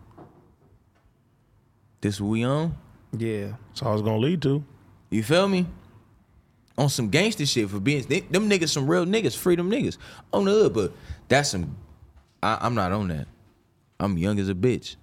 [2.00, 2.78] This what we on?
[3.18, 3.54] Yeah.
[3.70, 4.64] That's all it's gonna lead to.
[5.10, 5.66] You feel me?
[6.78, 9.98] On some gangster shit for being they, them niggas, some real niggas, freedom niggas
[10.32, 10.94] on the hood, but
[11.28, 11.76] that's some.
[12.44, 13.28] I, I'm not on that.
[14.00, 14.96] I'm young as a bitch.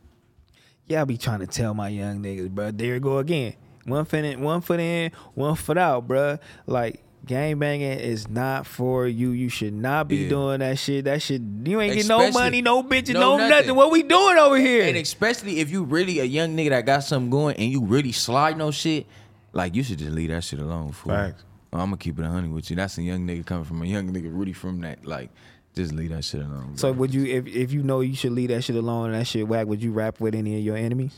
[0.87, 2.71] Yeah, I be trying to tell my young niggas, bro.
[2.71, 3.55] There you go again.
[3.87, 6.39] One foot in, one foot in, one foot out, bro.
[6.67, 9.31] Like gang banging is not for you.
[9.31, 10.29] You should not be Yeah.
[10.29, 11.05] doing that shit.
[11.07, 13.51] That shit, you ain't get no money, no bitches, No no, nothing.
[13.51, 13.75] nothing.
[13.77, 14.85] What we doing over here?
[14.85, 18.13] And especially if you really a young nigga that got something going and you really
[18.13, 19.07] slide no shit,
[19.53, 21.13] like you should just leave that shit alone, fool.
[21.13, 21.43] Facts.
[21.73, 22.77] Oh, I'm gonna keep it a honey with you.
[22.77, 25.05] That's a young nigga coming from a young nigga really from that.
[25.05, 25.31] Like,
[25.75, 26.77] just leave that shit alone.
[26.77, 29.27] so would you, if if you know you should leave that shit alone and that
[29.27, 31.15] shit whack, would you rap with any of your enemies?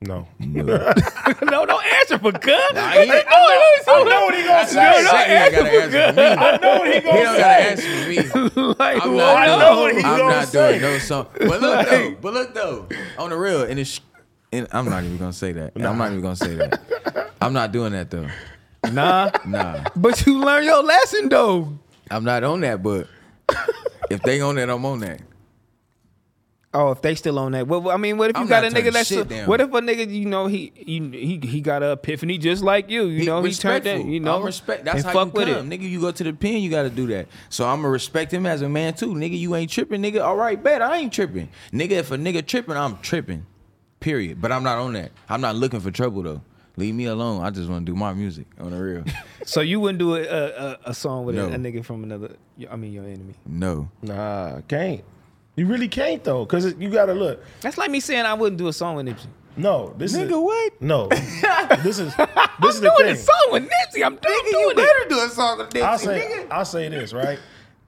[0.00, 0.28] No.
[0.38, 2.76] no, don't answer for good.
[2.76, 5.28] I ain't- I know what he gonna That's what I say.
[5.28, 6.22] He ain't answer for me.
[6.22, 7.70] I know what he He gonna don't gotta say.
[7.70, 8.74] answer for me.
[8.78, 9.16] like, I'm what?
[9.18, 10.78] not, I doing, know what he I'm gonna not say.
[10.78, 11.26] doing no song.
[11.38, 12.86] But look though, but look though,
[13.18, 14.00] on the real, and it's,
[14.52, 15.72] and I'm not even gonna say that.
[15.74, 17.30] I'm not even gonna say that.
[17.40, 18.28] I'm not doing that though.
[18.92, 21.76] Nah, Nah, but you learned your lesson though.
[22.10, 22.82] I'm not on that.
[22.84, 23.08] But
[24.10, 25.20] if they on that, I'm on that.
[26.74, 28.66] Oh, if they still on that, well, I mean, what if you I'm got a
[28.68, 31.82] nigga turning that's shit what if a nigga, you know, he he he, he got
[31.82, 34.84] a epiphany just like you, you He know, he turned that, you know, I'm respect.
[34.84, 35.80] That's and how fuck you with come, it.
[35.80, 35.88] nigga.
[35.88, 37.28] You go to the pen, you got to do that.
[37.48, 39.38] So I'm gonna respect him as a man too, nigga.
[39.38, 40.22] You ain't tripping, nigga.
[40.22, 41.92] All right, bet I ain't tripping, nigga.
[41.92, 43.46] If a nigga tripping, I'm tripping.
[44.00, 44.40] Period.
[44.40, 45.10] But I'm not on that.
[45.28, 46.42] I'm not looking for trouble though.
[46.76, 47.42] Leave me alone.
[47.42, 49.04] I just want to do my music on the real.
[49.46, 52.36] So you wouldn't do a a, a, a song with a, a nigga from another,
[52.70, 53.32] I mean, your enemy.
[53.46, 53.88] no.
[54.02, 55.02] Nah, can't.
[55.58, 57.42] You really can't though, cause you gotta look.
[57.60, 59.26] That's like me saying I wouldn't do a song with Nipsey.
[59.56, 60.80] No, this is Nigga, what?
[60.80, 61.08] no.
[61.08, 61.22] this
[61.98, 63.14] is this is I'm the doing thing.
[63.14, 64.04] a song with Nipsey.
[64.06, 64.76] I'm doing, you doing it.
[64.76, 66.46] better do a song with Nipsey, I'll say, nigga.
[66.52, 67.38] I'll say this, right?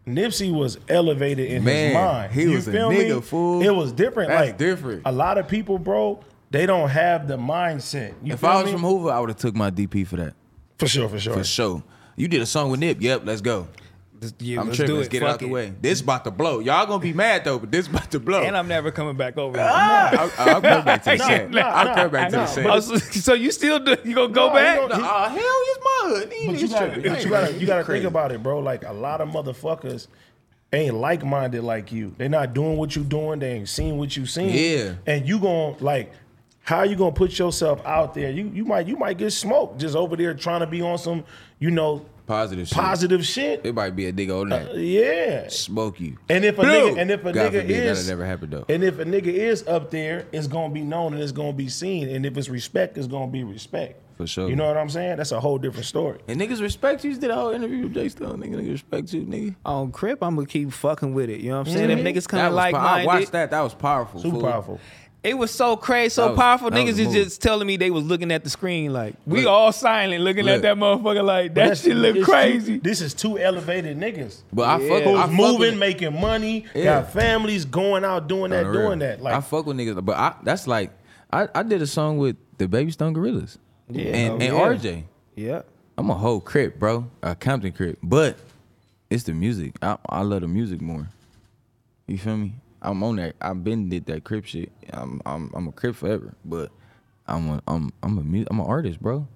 [0.06, 2.32] Nipsey was elevated in Man, his mind.
[2.32, 3.20] he you was a nigga, me?
[3.20, 3.62] fool.
[3.62, 4.30] It was different.
[4.30, 5.02] That's like different.
[5.04, 6.18] A lot of people, bro,
[6.50, 8.14] they don't have the mindset.
[8.24, 8.72] You If I was me?
[8.72, 10.34] from Hoover, I would have took my DP for that.
[10.78, 11.34] for sure, for sure.
[11.34, 11.84] For sure.
[12.16, 12.96] You did a song with Nip.
[13.00, 13.68] Yep, let's go.
[14.20, 14.94] Just- yeah, I'm let's tripping.
[14.94, 15.12] do Let's it.
[15.12, 15.72] get it Fuck out the way.
[15.80, 16.58] This about to blow.
[16.60, 18.42] Y'all gonna be mad though, but this about to blow.
[18.42, 19.56] And I'm never coming back over.
[19.56, 19.66] here.
[19.70, 21.50] Ah, I'll, I'll come back to the Nah, set.
[21.50, 22.64] nah, I'll nah, come back to nah, the set.
[22.64, 23.96] but- Oh, so, so you still do?
[24.04, 24.80] You gonna go No, back?
[24.80, 26.30] he gonna- Nah, hell, it's my hood.
[26.30, 27.12] These But you niggas gotta, tripping.
[27.12, 28.58] but you gotta, you gotta think about it, bro.
[28.58, 30.06] Like a lot of motherfuckers
[30.72, 32.14] ain't like minded like you.
[32.18, 33.38] They're not doing what you doing.
[33.40, 34.50] They ain't seen what you seen.
[34.50, 34.94] Yeah.
[35.06, 36.12] And you gonna like,
[36.62, 38.30] how you gonna put yourself out there?
[38.30, 41.24] You you might you might get smoked just over there trying to be on some,
[41.58, 42.78] you know, Positive shit.
[42.78, 43.60] positive shit.
[43.64, 44.74] It might be a nigga older than that.
[44.76, 45.48] Uh, yeah.
[45.48, 46.16] Smoke you.
[46.28, 46.70] And if a Blue.
[46.70, 48.64] nigga and if a God nigga forbid, is that'll never happen though.
[48.68, 51.68] and if a nigga is up there, it's gonna be known and it's gonna be
[51.68, 52.08] seen.
[52.08, 54.00] And if it's respect, it's gonna be respect.
[54.16, 54.48] For sure.
[54.48, 55.16] You know what I'm saying?
[55.16, 56.20] That's a whole different story.
[56.28, 57.10] And niggas respect you.
[57.10, 58.40] You did a whole interview with J Stone.
[58.40, 59.56] Nigga, nigga respect you, nigga.
[59.64, 61.40] On Crip, I'm gonna keep fucking with it.
[61.40, 61.90] You know what I'm saying?
[61.90, 62.06] If mm-hmm.
[62.06, 63.50] niggas That coming was like pow- I watched that.
[63.50, 64.20] That was powerful.
[64.20, 64.42] Super fool.
[64.42, 64.80] powerful.
[65.22, 66.70] It was so crazy, That so was- powerful.
[66.70, 67.12] that Niggas a is move.
[67.14, 69.48] just telling me they was looking at the screen like we Look.
[69.48, 70.56] all silent looking Look.
[70.56, 72.74] at that motherfucker like that That's- shit look it's crazy.
[72.76, 74.42] Two, this is two elevated niggas.
[74.52, 74.88] But I Yeah.
[74.88, 75.78] fuck, Who's I Who's fuck with moving, it.
[75.78, 76.84] making money, Yeah.
[76.84, 78.88] got families going out doing that, On the real.
[78.88, 79.20] doing that.
[79.22, 80.90] Like I fuck with niggas, but I, that's like
[81.32, 83.58] I, I did a song with the Baby Stone Gorillas.
[83.88, 84.04] Yeah.
[84.06, 84.50] and, Oh, and yeah.
[84.92, 85.04] RJ.
[85.36, 85.62] Yeah.
[85.98, 87.06] I'm a whole crip, bro.
[87.22, 87.98] A Compton crip.
[88.02, 88.36] But
[89.10, 89.74] it's the music.
[89.82, 91.08] I, I love the music more.
[92.06, 92.54] You feel me?
[92.82, 93.36] I'm on that.
[93.40, 94.72] I've been did that crip shit.
[94.92, 96.34] I'm I'm I'm a crip forever.
[96.44, 96.70] But
[97.26, 99.26] I'm a I'm I'm a mu- I'm an artist, bro.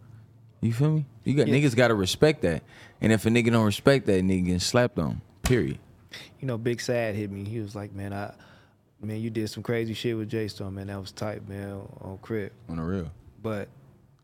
[0.61, 1.07] You feel me?
[1.25, 1.55] You got Yeah.
[1.55, 2.63] niggas gotta respect that.
[3.01, 5.21] And if a nigga don't respect that, nigga getting slapped on.
[5.43, 5.79] Period.
[6.41, 7.45] You know, Big Sad hit me.
[7.45, 8.33] He was like, "Man, I,
[9.03, 10.87] man, you did some crazy shit with J Stone, man.
[10.87, 13.11] That was tight, man, on Crip." On the real.
[13.43, 13.69] But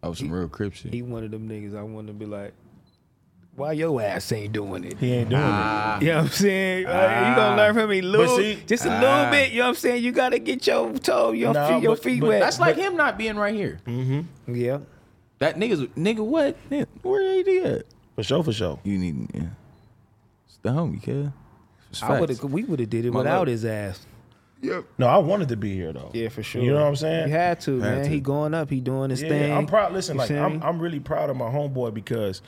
[0.00, 0.94] That was some real crip shit.
[0.94, 1.76] he one of them niggas.
[1.76, 2.54] I wanted to be like,
[3.60, 5.96] "Why your ass ain't doing it?" he ain't doing Ah.
[5.96, 6.02] it.
[6.02, 6.84] You know what I'm saying?
[6.86, 9.00] Like, you gonna learn from me, little, see- just a Ah.
[9.00, 9.52] little bit.
[9.52, 10.02] You know what I'm saying?
[10.04, 12.40] You gotta get your toe, your Nah, feet, your but- feet but wet.
[12.40, 13.78] That's like him not being right here.
[13.86, 14.54] Mm-hmm.
[14.54, 14.78] Yeah.
[15.38, 16.56] That niggas nigga what?
[16.70, 17.82] Nigga, Where he at?
[18.16, 18.78] For sure, for sure.
[18.84, 19.40] You need yeah.
[20.46, 21.32] It's the homie, kid.
[21.90, 22.44] It's I would have.
[22.44, 23.48] We would have did it My without love.
[23.48, 24.06] his ass.
[24.62, 24.84] Yep.
[24.98, 26.10] No, I wanted to be here though.
[26.12, 26.60] Yeah, for sure.
[26.62, 27.28] You know what I'm saying?
[27.28, 28.02] You had to, man.
[28.04, 28.08] to.
[28.10, 28.68] He going up.
[28.68, 29.52] He doing his Yeah, thing.
[29.54, 29.94] I'm proud.
[29.94, 30.62] Listen, You like see I'm.
[30.62, 32.42] I'm really proud of my homeboy because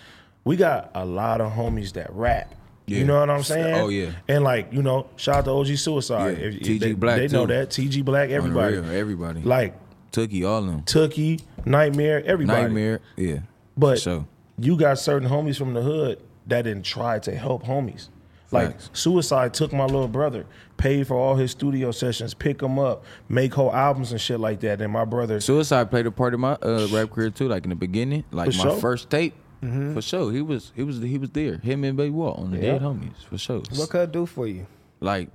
[0.45, 2.55] we got a lot of homies that rap.
[2.87, 2.99] Yeah.
[2.99, 3.75] You know what I'm saying?
[3.75, 4.11] Oh, yeah.
[4.29, 6.39] And like you know, shout out to OG Suicide.
[6.39, 8.31] Yeah, If- TG they, Black, they know that TG Black.
[8.31, 9.43] Everybody, real, everybody.
[9.43, 9.75] like
[10.11, 10.83] Tookie, all of them.
[10.83, 12.63] Tookie, Nightmare, everybody.
[12.63, 13.41] Nightmare, yeah.
[13.77, 14.27] But so
[14.59, 18.09] you got certain homies from the hood that didn't try to help homies.
[18.51, 18.77] Like.
[18.93, 20.45] Suicide took my little brother,
[20.77, 24.61] paid for all his studio sessions, pick him up, make whole albums and shit like
[24.61, 24.83] that.
[24.83, 27.71] And my brother, Suicide played a part of my uh, rap career too, like in
[27.71, 28.77] the beginning, like For my sure.
[28.81, 29.33] first tape.
[29.63, 31.59] For sure, he was he was he was there.
[31.59, 32.73] Him and Baby Walt on the Yeah.
[32.73, 33.63] Dead Homies for sure.
[33.77, 34.67] what could I do for you?
[35.01, 35.29] like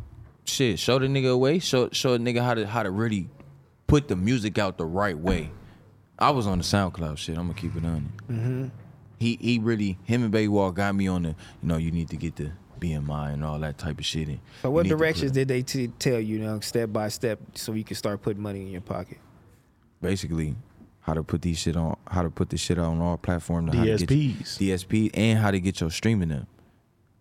[0.45, 1.59] shit, show the nigga away.
[1.59, 3.29] show show a nigga how to how to really
[3.87, 5.49] put the music out the right way.
[6.19, 7.37] I was on the SoundCloud shit.
[7.37, 7.95] I'm gonna keep it on
[8.27, 8.31] it.
[8.33, 8.65] Mm-hmm.
[9.19, 12.09] He he really him and Baby Walt got me on the you know you need
[12.09, 14.27] to get the BMI and all that type of shit.
[14.27, 16.91] And So what need to put- directions did they t- tell you, you know, step
[16.93, 19.17] by step, so you can start putting money in your pocket?
[20.01, 20.55] basically
[21.07, 23.83] how to put these shit on how to put this shit on all platforms how
[23.83, 24.57] to get DSPs.
[24.57, 26.47] DSP and how to get your streaming up.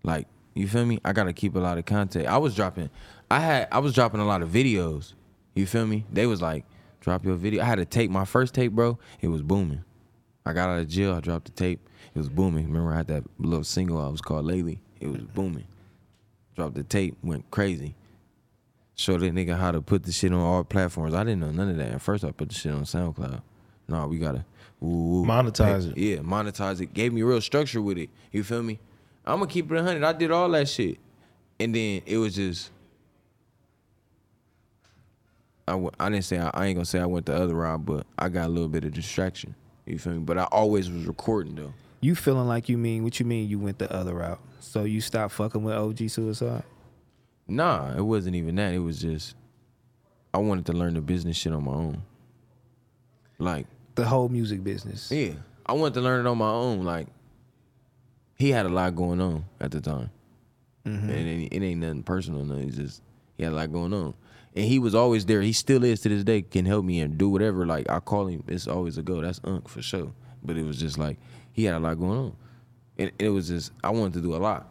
[0.02, 0.98] Like, you feel me?
[1.04, 2.26] I gotta keep a lot of content.
[2.26, 2.90] I was dropping
[3.30, 5.14] I had I was dropping a lot of videos.
[5.54, 6.04] You feel me?
[6.12, 6.64] They was like,
[7.00, 7.62] drop your video.
[7.62, 9.84] I had to tape, my first tape, bro, it was booming.
[10.44, 11.88] I got out of jail, I dropped the tape.
[12.14, 12.66] It was booming.
[12.66, 14.80] Remember I had that little single I was called Lately?
[15.00, 15.66] It was booming.
[16.56, 17.94] Dropped the tape, went crazy.
[18.96, 21.14] Showed that nigga how to put the shit on all platforms.
[21.14, 21.92] I didn't know none of that.
[21.92, 23.42] At first I put the shit on SoundCloud.
[23.88, 24.44] No, we gotta
[24.82, 25.96] ooh, ooh, Monetize it.
[25.96, 26.92] Yeah, monetize it.
[26.92, 28.10] Gave me real structure with it.
[28.32, 28.78] You feel me?
[29.24, 30.02] I'm gonna keep it 100.
[30.02, 30.98] I did all that shit,
[31.60, 32.70] and then it was just.
[35.68, 37.84] I, w- I didn't say I, I ain't gonna say I went the other route,
[37.84, 39.54] but I got a little bit of distraction.
[39.84, 40.18] You feel me?
[40.20, 41.72] But I always was recording though.
[42.00, 43.48] You feeling like you mean what you mean?
[43.48, 46.62] You went the other route, so you stopped fucking with OG Suicide.
[47.48, 48.74] Nah, it wasn't even that.
[48.74, 49.34] It was just
[50.32, 52.02] I wanted to learn the business shit on my own.
[53.38, 55.10] Like, The whole music business.
[55.10, 55.32] yeah,
[55.66, 56.84] I wanted to learn it on my own.
[56.84, 57.08] Like,
[58.36, 60.10] he had a lot going on at the time,
[60.86, 61.10] mm-hmm.
[61.10, 62.44] and it, it ain't nothing personal.
[62.44, 62.68] Nothing.
[62.68, 63.02] It's just
[63.36, 64.14] he had a lot going on,
[64.54, 65.42] and he was always there.
[65.42, 66.42] He still is to this day.
[66.42, 67.66] Can help me and do whatever.
[67.66, 68.44] Like I call him.
[68.46, 69.20] It's always a go.
[69.20, 70.12] That's Unc for sure.
[70.44, 71.16] But it was just like
[71.52, 72.36] he had a lot going on,
[72.98, 74.68] and it was just I wanted to do a lot.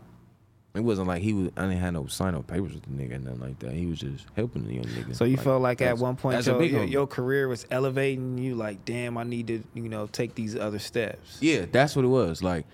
[0.76, 1.52] It wasn't like he was.
[1.56, 3.72] I didn't have no sign no papers with the nigga, nothing like that.
[3.72, 5.16] He was just helping the young nigga.
[5.16, 8.56] So you felt like at one point your, your, your career was elevating you.
[8.56, 11.38] Like, damn, I need to you know take these other steps.
[11.40, 12.44] Yeah, that's what it was.
[12.44, 12.66] Like,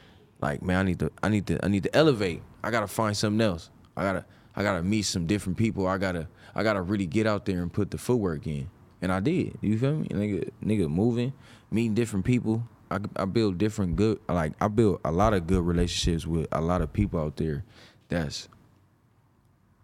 [0.42, 2.42] like man, I need to, I need to, I need to elevate.
[2.64, 3.70] I gotta find something else.
[3.96, 5.86] I gotta, I gotta meet some different people.
[5.86, 8.70] I gotta, I gotta really get out there and put the footwork in.
[9.02, 9.58] And I did.
[9.62, 10.08] You feel me?
[10.08, 11.34] Nigga, nigga, moving,
[11.72, 12.64] meeting different people.
[12.92, 16.60] I, I build different good, like I built a lot of good relationships with a
[16.60, 17.64] lot of people out there.
[18.12, 18.50] That's,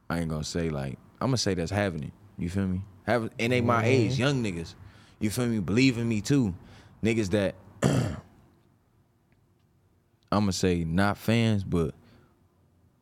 [0.09, 2.11] I ain't gonna say like, I'm gonna say that's having it.
[2.37, 2.81] You feel me?
[3.05, 4.75] Have and they my age, young niggas.
[5.21, 5.59] You feel me?
[5.59, 6.53] Believe in me too.
[7.01, 8.17] Niggas that I'm
[10.31, 11.95] gonna say not fans, but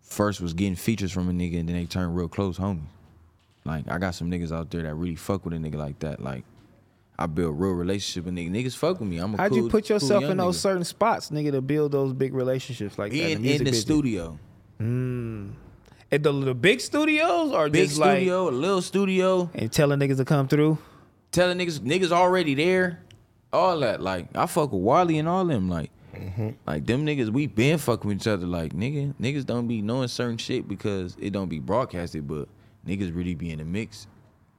[0.04, 2.84] first was getting features from a nigga and then they turned real close homies.
[3.66, 6.22] Like I got some niggas out there that really fuck with a nigga like that.
[6.22, 6.44] Like
[7.18, 8.52] I build real relationship with niggas.
[8.52, 9.18] Niggas fuck with me.
[9.18, 10.62] I'm a How'd cool, you put yourself young in those nigga.
[10.62, 13.18] certain spots, nigga, to build those big relationships like that?
[13.18, 13.86] in, the in the business?
[14.78, 15.56] Studio.
[16.12, 19.50] At the, the big studios or Big just like studio, a little studio.
[19.54, 20.78] and telling niggas to come through?
[21.36, 23.02] telling niggas niggas already there,
[23.52, 24.02] all that.
[24.02, 25.70] Like I fuck with Wally and all them.
[25.70, 26.52] Like, mm-hmm.
[26.66, 28.48] like them niggas, we been fucking with each other.
[28.48, 32.48] Like nigga, niggas don't be knowing certain shit because it don't be broadcasted, but
[32.88, 34.08] niggas really be in the mix.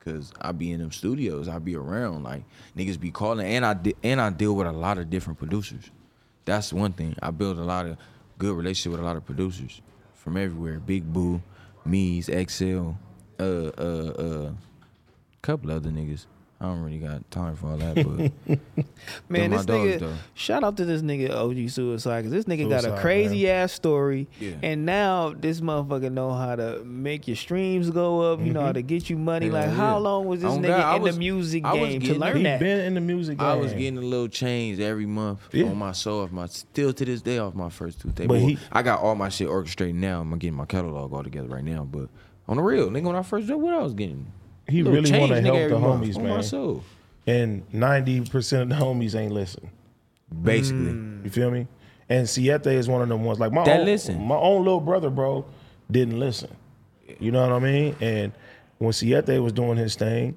[0.01, 2.23] Cause I be in them studios, I be around.
[2.23, 2.45] Like
[2.77, 5.91] niggas be calling, and I de- and I deal with a lot of different producers.
[6.45, 7.17] That's one thing.
[7.21, 7.97] I build a lot of
[8.39, 9.81] good relationship with a lot of producers
[10.27, 10.81] from everywhere.
[10.81, 11.41] Big Boo,
[11.85, 12.95] Me's, XL,
[13.39, 14.51] uh, uh, uh,
[15.41, 16.27] couple other niggas.
[16.59, 18.57] I don't really got time for all that, but
[19.29, 19.99] Man, my this dogs, nigga.
[20.01, 20.15] though.
[20.33, 23.73] Shout out to this nigga OG Suicide because this nigga got a Suicide, crazy ass
[23.75, 24.53] story, Yeah.
[24.63, 28.41] and now this motherfucker know how to make your streams go up.
[28.41, 28.75] You know how mm-hmm.
[28.77, 29.47] to get you money.
[29.47, 29.75] Hell like, yeah.
[29.75, 32.15] how long was this Oh, nigga God, in was- the music I was game to
[32.19, 32.59] learn that?
[32.59, 33.47] been in the music game.
[33.47, 35.67] I was getting a little change every month Yeah.
[35.67, 38.29] on my soul off my still to this day off my first two tape.
[38.29, 40.23] But Well, he- I got all my shit orchestrated now.
[40.23, 41.85] I'm getting my catalog all together right now.
[41.85, 42.09] But
[42.49, 44.33] on the real, nigga, when I first dropped, what I was getting?
[44.69, 46.43] He Little really want to help the homies, man.
[46.43, 46.83] soul.
[47.27, 49.71] And ninety percent of the homies ain't listen.
[50.43, 50.93] Basically.
[50.93, 51.25] Mm.
[51.25, 51.67] You feel me?
[52.09, 53.39] And Siete is one of them ones.
[53.41, 54.25] Like my That own, listen.
[54.25, 55.45] my own little brother, bro,
[55.91, 56.51] didn't listen.
[57.21, 57.97] You know what I mean?
[58.01, 58.33] And
[58.79, 60.37] when Siete was doing his thing,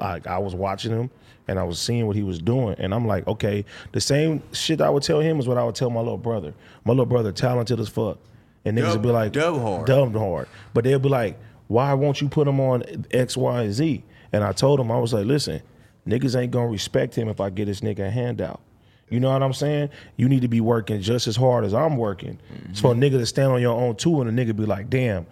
[0.00, 1.10] I, I was watching him
[1.48, 4.80] and I was seeing what he was doing, and I'm like, okay, the same shit
[4.80, 6.52] I would tell him is what I would tell my little brother.
[6.84, 8.18] My little brother talented as fuck,
[8.64, 9.86] and niggas Dub- would be like, dumb hard.
[9.86, 10.48] dubbed hard.
[10.74, 11.38] But they'll be like,
[11.68, 14.04] why won't you put him on X, Y, and Z?
[14.32, 15.62] And I told him, I was like, listen,
[16.06, 18.60] niggas ain't gonna respect him if I get this nigga a handout.
[19.08, 19.90] You know what I'm saying?
[20.16, 22.38] You need to be working just as hard as I'm working.
[22.72, 24.90] So for a nigga to stand on your own too and a nigga be like,
[24.90, 25.26] damn,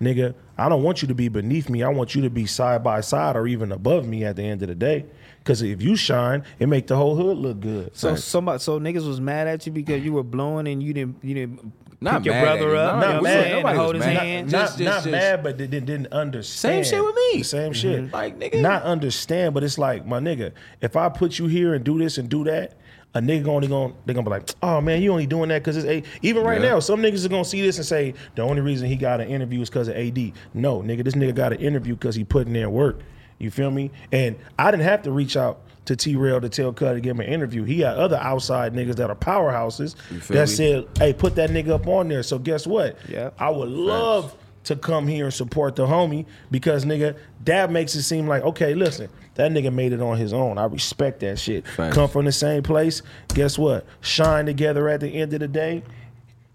[0.00, 1.82] nigga, I don't want you to be beneath me.
[1.82, 4.60] I want you to be side by side or even above me at the end
[4.62, 5.06] of the day.
[5.44, 7.96] Cause if you shine, it make the whole hood look good.
[7.96, 11.16] So somebody, so niggas was mad at you because you were blowing and you didn't,
[11.22, 12.96] you didn't Not pick your brother up.
[12.96, 13.44] Not you know what I'm mad.
[13.44, 13.76] saying?
[13.76, 14.16] Hold his mad.
[14.18, 14.52] hand.
[14.52, 16.84] not Just- not just- just- mad, but they didn't, didn't understand.
[16.84, 17.38] Same shit with me.
[17.38, 18.12] The same shit.
[18.12, 18.60] Like, nigga.
[18.60, 20.52] Not understand, but it's like, my nigga,
[20.82, 22.74] if I put you here and do this and do that,
[23.18, 25.76] a nigga only gonna they gonna be like, oh man, you only doing that because
[25.76, 26.02] it's A.
[26.22, 26.70] Even right Yeah.
[26.70, 29.28] now, some niggas are gonna see this and say the only reason he got an
[29.28, 30.32] interview is because of AD.
[30.54, 33.00] No, nigga, this nigga got an interview because he put in work.
[33.38, 33.90] You feel me?
[34.10, 37.16] And I didn't have to reach out to T Rail to tell Cud to give
[37.16, 37.64] him an interview.
[37.64, 39.94] He got other outside niggas that are powerhouses
[40.28, 40.54] that me?
[40.54, 42.22] said, hey, put that nigga up on there.
[42.22, 42.98] So guess what?
[43.08, 43.30] Yeah.
[43.38, 44.34] I would love
[44.68, 48.74] to come here and support the homie because nigga, that makes it seem like, okay,
[48.74, 50.56] listen, that nigga made it on his own.
[50.58, 51.66] I respect that shit.
[51.66, 51.94] Facts.
[51.94, 53.02] Come from the same place.
[53.34, 53.84] Guess what?
[54.00, 55.82] Shine together at the end of the day.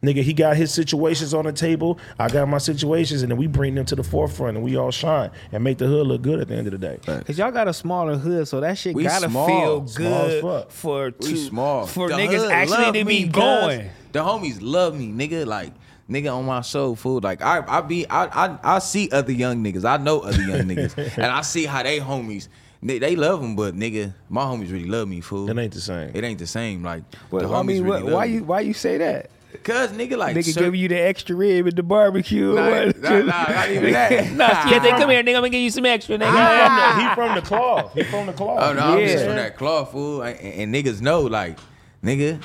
[0.02, 1.98] Nigga, he got his situations on the table.
[2.20, 4.92] I got my situations, and then we bring them to the forefront, and we all
[4.92, 7.00] shine and make the hood look good at the end of the day.
[7.06, 9.48] Cause y'all got a smaller hood, so that shit We gotta small.
[9.48, 10.72] feel Small as good fuck.
[10.72, 11.86] for We two, small.
[11.88, 13.32] for The niggas actually love to be me, cuz.
[13.32, 13.90] going.
[14.12, 15.46] The homies love me, nigga.
[15.46, 15.72] Like
[16.14, 17.24] nigga on my soul food.
[17.24, 19.84] Like I, I be, I, I, I see other young niggas.
[19.86, 22.48] I know other young niggas, and I see how they homies.
[22.82, 25.50] They, they love them, but nigga, my homies really love me, fool.
[25.50, 26.12] It ain't the same.
[26.14, 26.84] It ain't the same.
[26.84, 28.34] Like Well, the I homies mean, really what, love why me.
[28.34, 29.30] you why you say that?
[29.64, 32.52] Cause nigga, like Nigga cer- give you the extra rib at the barbecue.
[32.52, 33.00] or Nah, what?
[33.00, 34.32] nah, nah, not even that.
[34.32, 35.28] nah, yeah, they come here, nigga.
[35.36, 37.00] I'm gonna give you some extra, nigga.
[37.10, 37.94] he from the cloth.
[37.94, 38.60] He from the cloth.
[38.62, 40.24] Oh no, I'm just from that cloth, fool.
[40.24, 41.58] And, and niggas know, like,
[42.04, 42.42] nigga,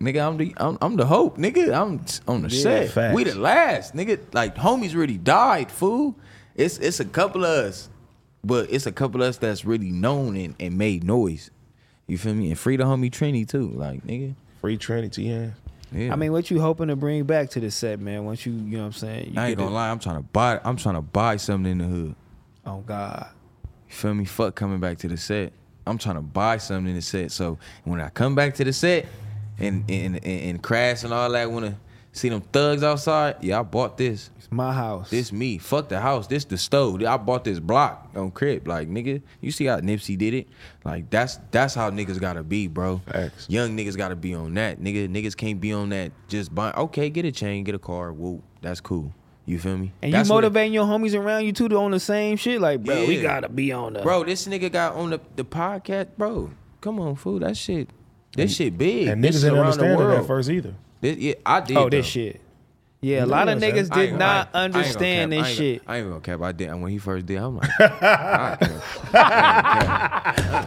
[0.00, 1.72] nigga, I'm the I'm, I'm the hope, nigga.
[1.74, 2.90] I'm on the set.
[2.90, 3.14] facts.
[3.14, 4.20] We the last, nigga.
[4.32, 6.16] Like homies really died, fool.
[6.54, 7.88] It's it's a couple of us,
[8.44, 11.50] but it's a couple of us that's really known and, and made noise.
[12.06, 12.48] You feel me?
[12.48, 14.34] And free the homie Trini too, like nigga.
[14.60, 15.50] Free Trinity, yeah.
[15.92, 16.12] Yeah.
[16.12, 18.24] I mean, what you hoping to bring back to the set, man?
[18.24, 19.32] Once you, you know what I'm saying?
[19.34, 19.90] You I ain't get gonna it- lie.
[19.90, 20.60] I'm trying to buy.
[20.62, 22.14] I'm trying to buy something in the hood.
[22.66, 23.26] Oh God.
[23.88, 24.24] You feel me?
[24.24, 25.52] Fuck coming back to the set.
[25.86, 27.32] I'm trying to buy something in the set.
[27.32, 29.06] So when I come back to the set
[29.60, 31.76] and and and, crash and all that wanna
[32.12, 33.36] See them thugs outside?
[33.40, 34.30] Yeah, I bought this.
[34.36, 35.10] It's my house.
[35.10, 35.58] This me.
[35.58, 36.26] Fuck the house.
[36.26, 37.02] This the stove.
[37.04, 38.66] I bought this block on crib.
[38.66, 40.48] Like nigga, you see how Nipsey did it?
[40.84, 43.00] Like that's that's how niggas gotta be, bro.
[43.06, 43.46] Facts.
[43.48, 44.80] Young niggas gotta be on that.
[44.80, 46.10] Nigga, niggas can't be on that.
[46.26, 46.72] Just buy.
[46.72, 48.12] Okay, get a chain, get a car.
[48.12, 49.14] Whoop, that's cool.
[49.46, 49.92] You feel me?
[50.02, 52.36] and That's you what it- motivating your homies around you too to on the same
[52.36, 52.60] shit.
[52.60, 54.24] Like, bro, we gotta be on the bro.
[54.24, 56.50] This nigga got on the the podcast, bro.
[56.80, 57.38] Come on, fool.
[57.38, 57.88] That shit.
[58.34, 59.08] This shit big.
[59.08, 60.20] And This niggas is didn't around the understand it world.
[60.20, 60.74] at first either.
[61.00, 61.76] This, yeah, I did.
[61.76, 62.10] Oh, this though.
[62.10, 62.40] shit.
[63.02, 63.92] Yeah, a lot of know what I'm niggas saying?
[63.92, 65.38] I did not ain't- I ain't gonna understand cap.
[65.38, 65.86] I this ain't shit.
[65.86, 66.40] gonna- I ain't gonna cap.
[66.42, 66.68] I did.
[66.68, 68.82] And when he first did, I'm like, I can't.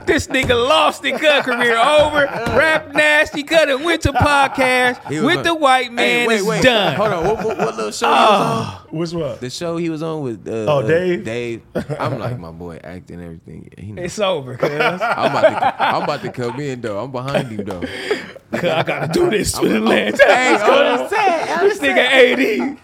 [0.08, 2.26] This nigga lost his cut career over.
[2.58, 3.80] Rap nasty, cut it.
[3.82, 6.22] Went to podcast He was with on- the white man.
[6.22, 6.64] Hey, wait, is wait.
[6.64, 6.96] done.
[6.96, 7.24] Hold on.
[7.26, 8.80] What, what, what little show he was ah.
[8.82, 8.83] on?
[8.94, 9.40] What's what?
[9.42, 10.48] The show he was on with.
[10.48, 11.24] Uh, Oh, Dave?
[11.26, 11.64] Dave.
[12.00, 13.72] I'm like my boy acting everything.
[13.76, 14.04] Yeah, he know.
[14.04, 14.70] It's over, cuz.
[14.72, 15.84] I'm about to.
[15.84, 17.04] I'm about to come in though.
[17.04, 17.82] I'm behind him though.
[18.54, 21.10] Cuz I gotta do this for the last Hey, time.
[21.10, 21.68] I'm.
[21.70, 22.12] This nigga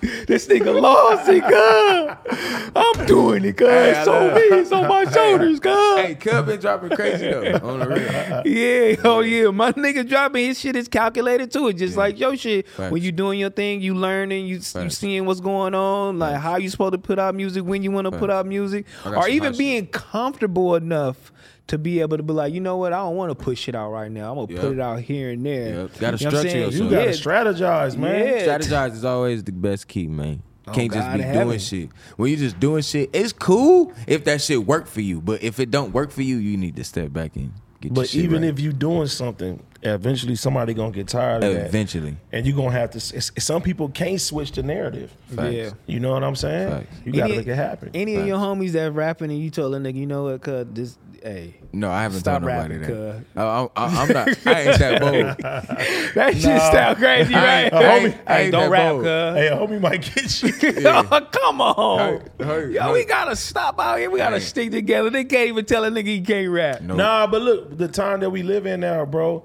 [0.02, 0.26] 80.
[0.26, 2.72] This nigga lost it, cuz.
[2.76, 3.68] I'm doing it, cuz.
[3.70, 4.34] Hey, so know.
[4.34, 4.52] big.
[4.54, 6.00] It's on my shoulders, cuz.
[6.02, 7.60] Hey, Cub been dropping crazy though.
[7.70, 8.00] On the real.
[8.48, 9.52] Yeah, oh yeah.
[9.52, 11.68] My nigga dropping his shit is calculated too.
[11.68, 12.68] It's just like your shit.
[12.68, 12.92] Facts.
[12.92, 16.58] When you doing your thing, you learning, you you seeing what's going on, like how
[16.58, 19.54] you supposed to put out music when you want to put out music, or even
[19.54, 21.32] hot being comfortable enough
[21.68, 23.76] to be able to be like, you know what, I don't want to push it
[23.76, 24.32] out right now.
[24.32, 24.62] I'm gonna Yep.
[24.62, 25.70] put it out here and there.
[25.82, 25.92] Yep.
[26.00, 26.74] Gotta You know structure yourself.
[26.74, 27.12] You gotta Yeah.
[27.12, 28.26] strategize, man.
[28.26, 28.58] Yeah.
[28.58, 30.42] Strategize is always the best key, man.
[30.68, 31.60] Oh, Can't just Oh, be doing heaven.
[31.60, 31.90] shit.
[32.18, 35.22] When you just doing shit, it's cool if that shit work for you.
[35.22, 37.94] But if it don't work for you, you need to step back and get your
[37.96, 38.50] But even right.
[38.50, 41.66] if you doing something, eventually somebody gonna get tired of that.
[41.68, 43.00] eventually, And you're gonna have to.
[43.00, 45.12] Some people can't switch the narrative.
[45.34, 45.54] Facts.
[45.54, 45.70] Yeah.
[45.88, 46.70] You know what I'm saying?
[46.72, 46.96] Facts.
[47.06, 47.90] You gotta Any- make it happen.
[47.94, 50.66] Any of your homies that rapping and you told a nigga, you know what, cuz
[50.74, 53.24] this, hey, no, I haven't Stop told nobody rapping, that.
[53.36, 54.28] I, I, I, I'm not.
[54.48, 56.14] I ain't that bold.
[56.16, 57.64] that shit sound crazy, right?
[57.66, 59.04] ain't- homie, ain't- I Hey, don't rap, bold.
[59.04, 59.36] cuz.
[59.38, 60.88] hey, a homie might get you.
[60.90, 62.00] Oh, come on.
[62.00, 62.94] Hurt, hurt, Yo, hurt.
[62.94, 64.10] we gotta stop out here.
[64.10, 64.42] We gotta Right.
[64.42, 65.10] stick together.
[65.10, 66.82] They can't even tell a nigga he can't rap.
[66.82, 66.96] No.
[66.96, 69.44] Nah, but look, the time that we live in now, bro,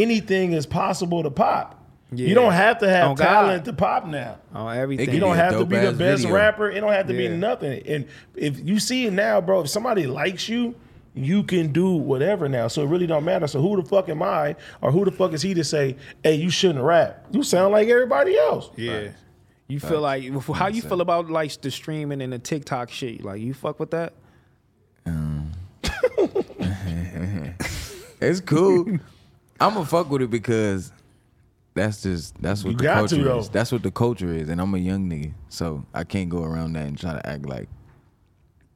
[0.00, 1.78] anything is possible to pop.
[2.14, 2.28] Yeah.
[2.28, 3.24] You don't have to have On God.
[3.24, 4.38] talent to pop now.
[4.54, 5.12] Oh, everything.
[5.14, 6.36] You don't have to be the best video.
[6.36, 6.70] rapper.
[6.70, 7.82] It don't have to be nothing.
[7.86, 10.74] And if you see it now, bro, if somebody likes you,
[11.14, 12.68] you can do whatever now.
[12.68, 13.46] So it really don't matter.
[13.46, 16.34] So who the fuck am I, or who the fuck is he to say, "Hey,
[16.34, 17.26] you shouldn't rap"?
[17.30, 18.70] You sound like everybody else.
[18.76, 19.08] Yeah.
[19.68, 20.24] You feel like
[20.54, 23.24] how you feel about like the streaming and the TikTok shit?
[23.24, 24.12] Like you fuck with that?
[25.06, 25.50] Um,
[28.20, 28.98] It's cool.
[29.60, 30.92] I'm gonna fuck with it because
[31.74, 33.38] that's just that's what You the got culture to, though.
[33.38, 33.48] is.
[33.48, 36.74] That's what the culture is, and I'm a young nigga, so I can't go around
[36.74, 37.68] that and try to act like,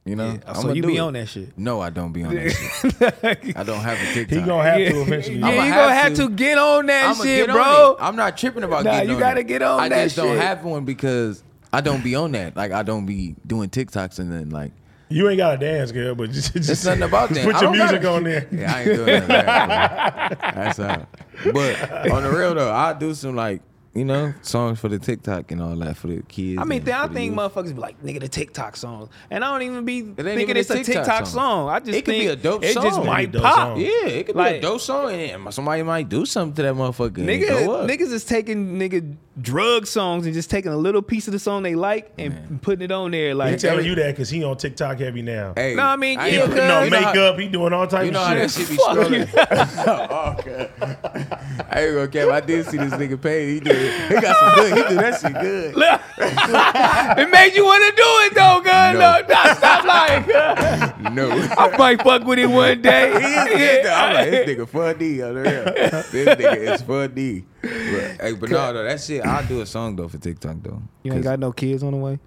[0.05, 0.39] you know.
[0.45, 0.99] Yeah, so I'ma you do be it.
[1.01, 1.57] on that shit?
[1.57, 3.55] No, I don't be on that shit.
[3.57, 4.39] I don't have a TikTok.
[4.39, 4.89] He gonna have Yeah.
[4.91, 5.37] to eventually.
[5.39, 6.21] Yeah, I'ma you have gonna have to.
[6.23, 7.91] to get on that I'ma shit, get on bro.
[7.91, 7.97] it.
[8.03, 9.47] I'm not tripping about Nah, getting you on gotta it.
[9.47, 10.41] get on I that just don't shit.
[10.41, 12.55] have one because I don't be on that.
[12.55, 14.71] Like I don't be doing TikToks and then like
[15.09, 17.45] You ain't gotta dance, girl, but just, just It's nothing about that.
[17.45, 18.47] Put your music gotta- on there.
[18.51, 20.39] Yeah, I ain't doing that.
[20.41, 21.07] That's how.
[21.53, 23.61] But on the real though, I do some like
[23.97, 26.59] you know songs for the TikTok and all that for the kids.
[26.61, 29.09] I mean, and I think motherfuckers be like, nigga, the TikTok songs.
[29.31, 31.67] And I don't even be ain't thinking even it's a TikTok TikTok song.
[31.67, 31.69] song.
[31.69, 33.05] I just It could be a dope it just song.
[33.05, 33.55] might It could be pop.
[33.55, 33.79] song.
[33.81, 37.11] Yeah, it could be a dope song, and somebody might do something to that motherfucker.
[37.25, 41.37] Nigga, niggas is taking nigga drug songs and just taking a little piece of the
[41.39, 43.35] song they like and putting it on there.
[43.35, 45.53] Like He Like, telling you that because he on TikTok heavy now.
[45.55, 47.39] Hey, No, I mean, ain't yeah, he putting on cuz- how- makeup.
[47.39, 48.67] He doing all type You know how of that shit.
[48.67, 48.77] shit
[49.11, 49.47] be Fuck
[50.11, 51.36] oh, okay.
[51.69, 52.29] I ain't gonna cap.
[52.29, 53.53] I did see this nigga pay.
[53.53, 54.09] He did.
[54.09, 54.77] He got some good.
[54.77, 55.75] He do that shit good.
[57.19, 58.93] it made you want to do it though, gun.
[58.95, 58.99] No.
[58.99, 60.23] No, no, stop lying.
[60.23, 61.13] cuz.
[61.13, 61.29] No.
[61.57, 63.07] I might fuck with it one day.
[63.17, 63.93] He is good, though.
[63.93, 65.63] I'm like, this nigga funny on the real.
[66.11, 67.45] This nigga is funny.
[67.61, 70.81] But, hey, but no, though, that shit, I'll do a song though for TikTok though.
[71.03, 72.19] You ain't got no kids on the way.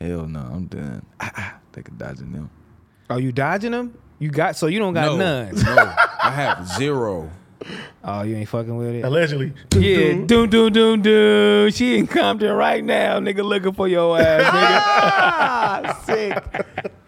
[0.00, 1.04] hell no, I'm done.
[1.18, 2.50] Ah, ah, they could dodging them.
[3.08, 3.98] Are you dodging them?
[4.18, 5.54] You got so you don't got no, none.
[5.54, 7.30] No, I have zero.
[8.02, 9.04] Oh, you ain't fucking with it.
[9.04, 9.52] Allegedly.
[9.74, 11.70] Yeah, doom doom doom doom.
[11.70, 16.04] She in Compton right now, nigga, looking for your ass, nigga.
[16.06, 16.42] Sick.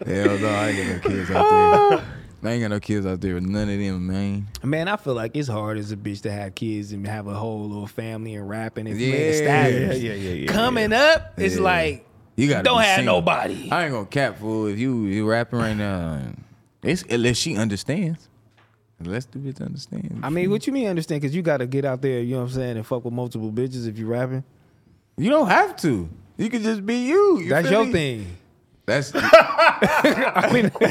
[0.05, 2.03] Hell no, I ain't got no kids out there.
[2.45, 4.47] I ain't got no kids out there with none of them, man.
[4.61, 7.33] Man, I feel like it's hard as a bitch to have kids and have a
[7.33, 10.01] whole little family and rapping and Yeah, being Yeah, established.
[10.01, 10.51] yeah, yeah, yeah.
[10.51, 11.61] Coming up, it's Yeah.
[11.61, 13.69] like You got don't have nobody.
[13.71, 14.67] I ain't gonna cap fool.
[14.67, 16.19] If you you rapping right now,
[16.83, 18.27] it's unless she understands.
[19.05, 20.19] Unless the bitch understand.
[20.23, 21.21] I mean, what you mean understand?
[21.21, 23.13] Because you got to get out there, you know what I'm saying, and fuck with
[23.13, 24.43] multiple bitches if you rapping.
[25.17, 26.09] you don't have to.
[26.37, 27.39] You can just be you.
[27.39, 27.91] you That's your me?
[27.91, 28.37] thing.
[28.85, 30.81] That's I mean, don't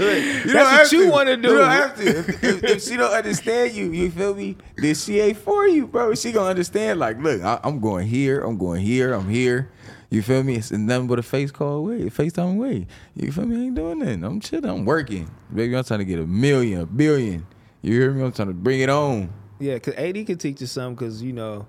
[0.00, 1.10] That's what have you to.
[1.10, 1.48] wanna do.
[1.50, 2.18] You don't have to.
[2.18, 4.56] If, if, if she don't understand you, you feel me?
[4.76, 6.14] Then she ain't for you, bro.
[6.14, 6.98] She gonna understand.
[6.98, 8.40] Like, look, I, I'm going here.
[8.42, 9.12] I'm going here.
[9.12, 9.70] I'm here.
[10.08, 10.56] You feel me?
[10.56, 12.86] It's nothing but a face call away, a FaceTime away.
[13.14, 13.56] You feel me?
[13.56, 14.24] I ain't doing nothing.
[14.24, 14.70] I'm chilling.
[14.70, 15.28] I'm working.
[15.54, 17.46] Baby, I'm trying to get a million, a billion.
[17.82, 18.24] You hear me?
[18.24, 19.30] I'm trying to bring it on.
[19.58, 21.66] yeah, cause AD can teach you something, cause you know.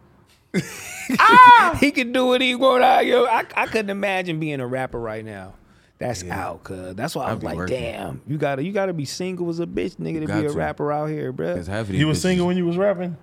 [1.20, 1.78] Ah!
[1.80, 3.26] he can do what he want out, yo.
[3.26, 5.54] I, I couldn't imagine being a rapper right now.
[6.00, 6.96] That's out, cuz.
[6.96, 7.80] That's why I I'd was like, working.
[7.82, 10.52] damn, you gotta you gotta be single as a bitch, nigga, to be a to.
[10.52, 11.56] rapper out here, bruh.
[11.56, 13.16] Cause half of these You was single when you was rapping?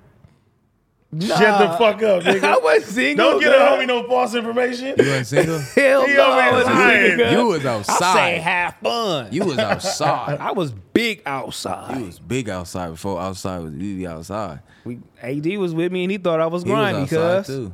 [1.14, 1.26] Nah.
[1.38, 2.42] Shut the fuck up, nigga.
[2.44, 3.30] I was single.
[3.32, 4.88] Don't get a homie no false information.
[4.98, 5.58] You wasn't single?
[5.74, 7.06] Hell He no, I wasn't lying.
[7.18, 7.30] single.
[7.32, 7.94] You was outside.
[7.94, 8.42] I say outside.
[8.42, 9.28] have fun.
[9.32, 10.38] You was outside.
[10.40, 11.98] I was big outside.
[11.98, 14.60] You was big outside before outside was really outside.
[14.84, 17.46] We, AD was with me and he thought I was He was grimy, outside cuz.
[17.46, 17.72] too.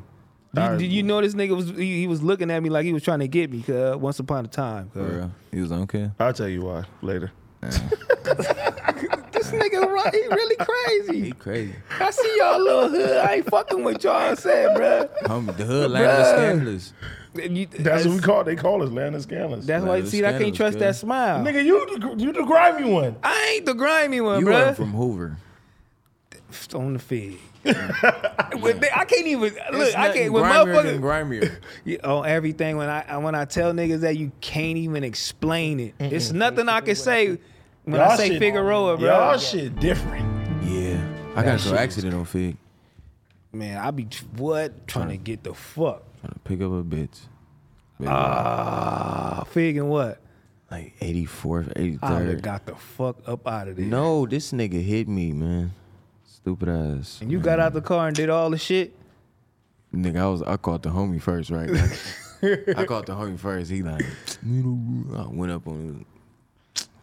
[0.52, 2.92] You, did you know this nigga was he, he was looking at me like he
[2.92, 5.14] was trying to get me, cuz once upon a time, For cuz.
[5.16, 5.30] real.
[5.52, 6.12] He was on care.
[6.18, 7.30] I'll tell you why later.
[9.50, 11.24] This nigga right, he really crazy.
[11.26, 11.74] He crazy.
[11.88, 12.04] crazy.
[12.04, 13.16] I see y'all little hood.
[13.18, 15.08] I ain't fucking with y'all, I said, bruh.
[15.22, 16.36] Homie, the hood land of the Bruh.
[16.36, 16.92] scandalous.
[17.34, 18.44] You- That's what we call.
[18.44, 19.64] They call us land of scandalous.
[19.66, 20.80] That's why Land see I can't trust cuz.
[20.80, 21.44] that smile.
[21.44, 23.16] Nigga, you the, you the grimy one.
[23.22, 24.58] I ain't the grimy one, bro.
[24.58, 24.76] You bruh.
[24.76, 25.36] from Hoover.
[26.74, 27.38] on the fig.
[28.60, 29.94] When I can't even look.
[29.96, 30.32] I can't.
[30.32, 31.58] When grimier than motherfuckers grimier.
[31.84, 35.94] Yeah, on everything when I when I tell niggas that you can't even explain it.
[36.00, 37.38] It's nothing I can say
[37.84, 39.06] when I Y'all say shit- Figueroa, bro.
[39.06, 40.26] Y'all shit different.
[40.64, 41.02] Yeah.
[41.36, 42.56] I got into shit an is- accident on Fig.
[43.52, 44.06] Man, I be
[44.36, 46.02] what trying to get the fuck.
[46.20, 47.18] Trying to pick up a bitch.
[47.98, 50.20] Baby, Ah, Fig and what?
[50.70, 51.80] like 84th, I
[52.20, 52.42] would've 83rd.
[52.42, 53.84] got the fuck up out of there.
[53.86, 55.72] No, this nigga hit me, man.
[56.24, 57.18] Stupid ass.
[57.20, 58.94] And you got out the car and did all the shit.
[59.92, 61.68] Nigga, I was I caught the homie first, right?
[62.76, 63.68] I caught the homie first.
[63.70, 64.04] He like,
[64.46, 64.62] you
[65.08, 66.06] know, I went up on him.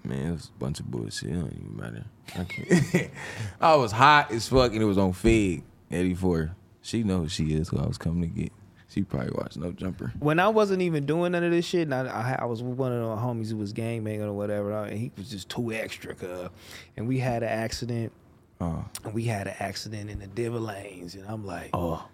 [0.08, 1.30] Man, it was a bunch of bullshit.
[1.30, 2.05] It don't even matter.
[2.38, 3.12] I can't.
[3.62, 6.51] I was hot as fuck and it was on Fig 84.
[6.82, 8.51] She knows who she is who I was coming to get.
[8.89, 10.14] She probably watched No Jumper.
[10.20, 12.78] When I wasn't even doing none of this shit, and I, I, I was with
[12.78, 16.16] one of the homies who was gangbanging or whatever, and he was just too extra,
[16.16, 16.47] cuz.
[16.95, 18.14] And we had an accident.
[18.62, 18.86] Oh.
[19.03, 22.08] And we had an accident in the Diver lanes, and I'm like, Oh.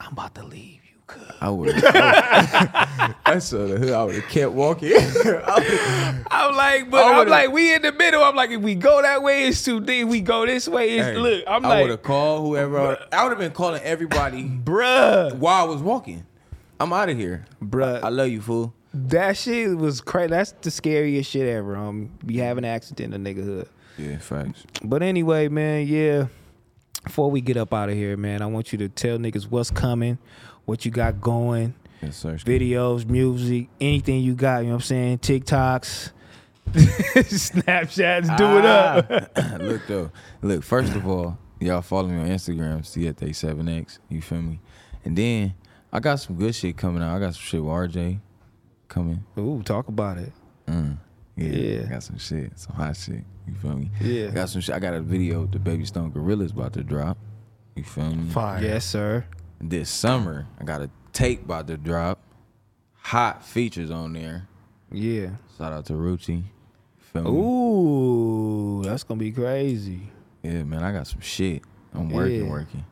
[0.00, 0.80] I'm about to leave.
[1.40, 1.82] I would have.
[3.24, 3.90] The hood.
[3.90, 4.92] I would have kept walking.
[4.94, 8.22] I I'm like, but I I'm like, we in the middle.
[8.22, 10.08] I'm like, if we go that way, it's too deep.
[10.08, 11.44] We go this way, it's Hey, look.
[11.46, 12.98] I'm like, I would have called whoever.
[13.12, 16.26] I would have been calling everybody bruh, while I was walking.
[16.80, 17.44] I'm out of here.
[17.62, 18.02] bruh.
[18.02, 18.74] I love you, fool.
[18.94, 20.28] that shit was crazy.
[20.30, 21.76] That's the scariest shit ever.
[21.76, 23.68] Um, be having an accident in the niggahood.
[23.96, 24.64] Yeah, facts.
[24.82, 26.26] But anyway, man, yeah.
[27.04, 29.70] Before we get up out of here, man, I want you to tell niggas what's
[29.70, 30.18] coming,
[30.68, 32.34] what you got going, Yes, sir.
[32.36, 34.58] videos, music, anything you got.
[34.58, 35.18] You know what I'm saying?
[35.18, 36.10] TikToks,
[36.72, 39.30] Snapchats, do it up.
[39.36, 39.56] Ah.
[39.60, 40.10] look though,
[40.42, 40.62] look.
[40.62, 43.98] First of all, y'all follow me on Instagram, CFA7X.
[44.08, 44.60] You feel me?
[45.04, 45.54] And then
[45.92, 47.16] I got some good shit coming out.
[47.16, 48.20] I got some shit with RJ
[48.88, 49.24] coming.
[49.38, 50.32] Ooh, talk about it.
[50.66, 50.98] Mm.
[51.36, 51.82] Yeah, Yeah.
[51.86, 53.24] I got some shit, some hot shit.
[53.46, 53.90] You feel me?
[54.00, 54.26] Yeah.
[54.28, 54.74] I got some shit.
[54.74, 57.16] I got a video the Baby Stone Gorillas about to drop.
[57.74, 58.28] You feel me?
[58.30, 58.62] Fire.
[58.62, 59.24] Yes, sir.
[59.60, 62.20] This summer, I got a tape about to drop.
[63.02, 64.46] Hot features on there.
[64.92, 65.30] Yeah.
[65.56, 66.44] Shout out to Ruchi.
[67.16, 70.02] Ooh, that's gonna be crazy.
[70.42, 71.62] Yeah, man, I got some shit.
[71.94, 72.50] I'm working, Yeah.
[72.50, 72.84] working.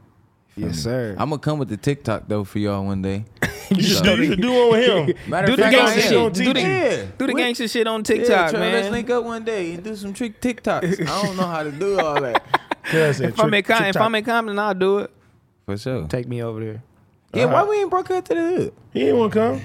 [0.57, 0.77] Yes, me?
[0.79, 1.17] sir.
[1.19, 3.25] I'm gonna come with the TikTok though for y'all one day.
[3.69, 5.17] You should, do, you should do with him.
[5.29, 6.35] Matter Do of the fact, gangsta I am.
[6.35, 6.45] shit.
[6.45, 7.05] Do the, Yeah.
[7.19, 8.93] do the gangsta shit on Yeah, TikTok, Let's man.
[8.93, 11.01] link up one day and do some trick TikToks.
[11.03, 12.45] I don't know how to do all that.
[12.89, 15.11] If I'm in if I'm in Compton, I'll do it.
[15.67, 16.07] For sure.
[16.07, 16.83] Take me over there.
[17.35, 17.71] Yeah, why uh-huh.
[17.71, 18.73] we ain't broke out to the hood?
[18.93, 19.61] he ain't want to come.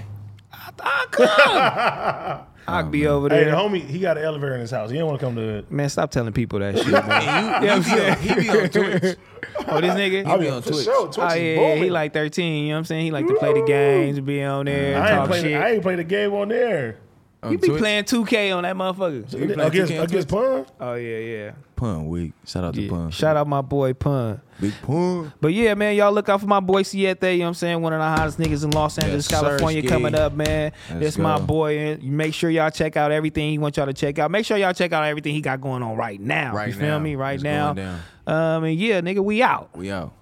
[0.83, 2.45] I'll come.
[2.67, 3.51] I'll be over Hey, there.
[3.51, 4.89] the homie, he got an elevator in his house.
[4.89, 5.71] He didn't want to come to it.
[5.71, 7.63] Man, stop telling people that shit, man.
[7.63, 9.17] And you, he, be on, he be on Twitch.
[9.67, 10.25] oh, this nigga?
[10.29, 10.85] He be mean, on for Twitch.
[10.85, 11.83] sure, Twitch Oh is yeah, yeah, booming.
[11.83, 13.05] he like 13, you know what I'm saying?
[13.05, 15.03] He like to play the games, be on there, mm-hmm.
[15.03, 15.41] I ain't talk played.
[15.43, 15.61] shit.
[15.61, 16.97] I ain't played the game on there.
[17.43, 17.79] On you be Twitch.
[17.79, 19.39] playing 2K on that motherfucker.
[19.39, 20.65] You play Against 2K on against Pun.
[20.79, 21.51] Oh yeah, yeah.
[21.75, 22.33] Pun week.
[22.45, 22.89] Shout out to yeah.
[22.89, 23.09] Pun.
[23.11, 24.41] Shout out my boy Pun.
[24.61, 25.33] Big Pun.
[25.41, 27.81] But yeah, man, y'all look out for my boy Siete, you know what I'm saying?
[27.81, 29.89] One of the hottest niggas in Los Angeles, Yes, California Ski.
[29.89, 30.71] coming up, man.
[30.89, 31.77] Let's That's my boy.
[31.79, 34.31] And make sure y'all check out everything he wants y'all to check out.
[34.31, 36.53] Make sure y'all check out everything he got going on right now.
[36.53, 37.15] Right you feel me?
[37.15, 37.71] Right It's now.
[38.27, 39.75] Um and yeah, nigga, we out.
[39.75, 40.13] We out.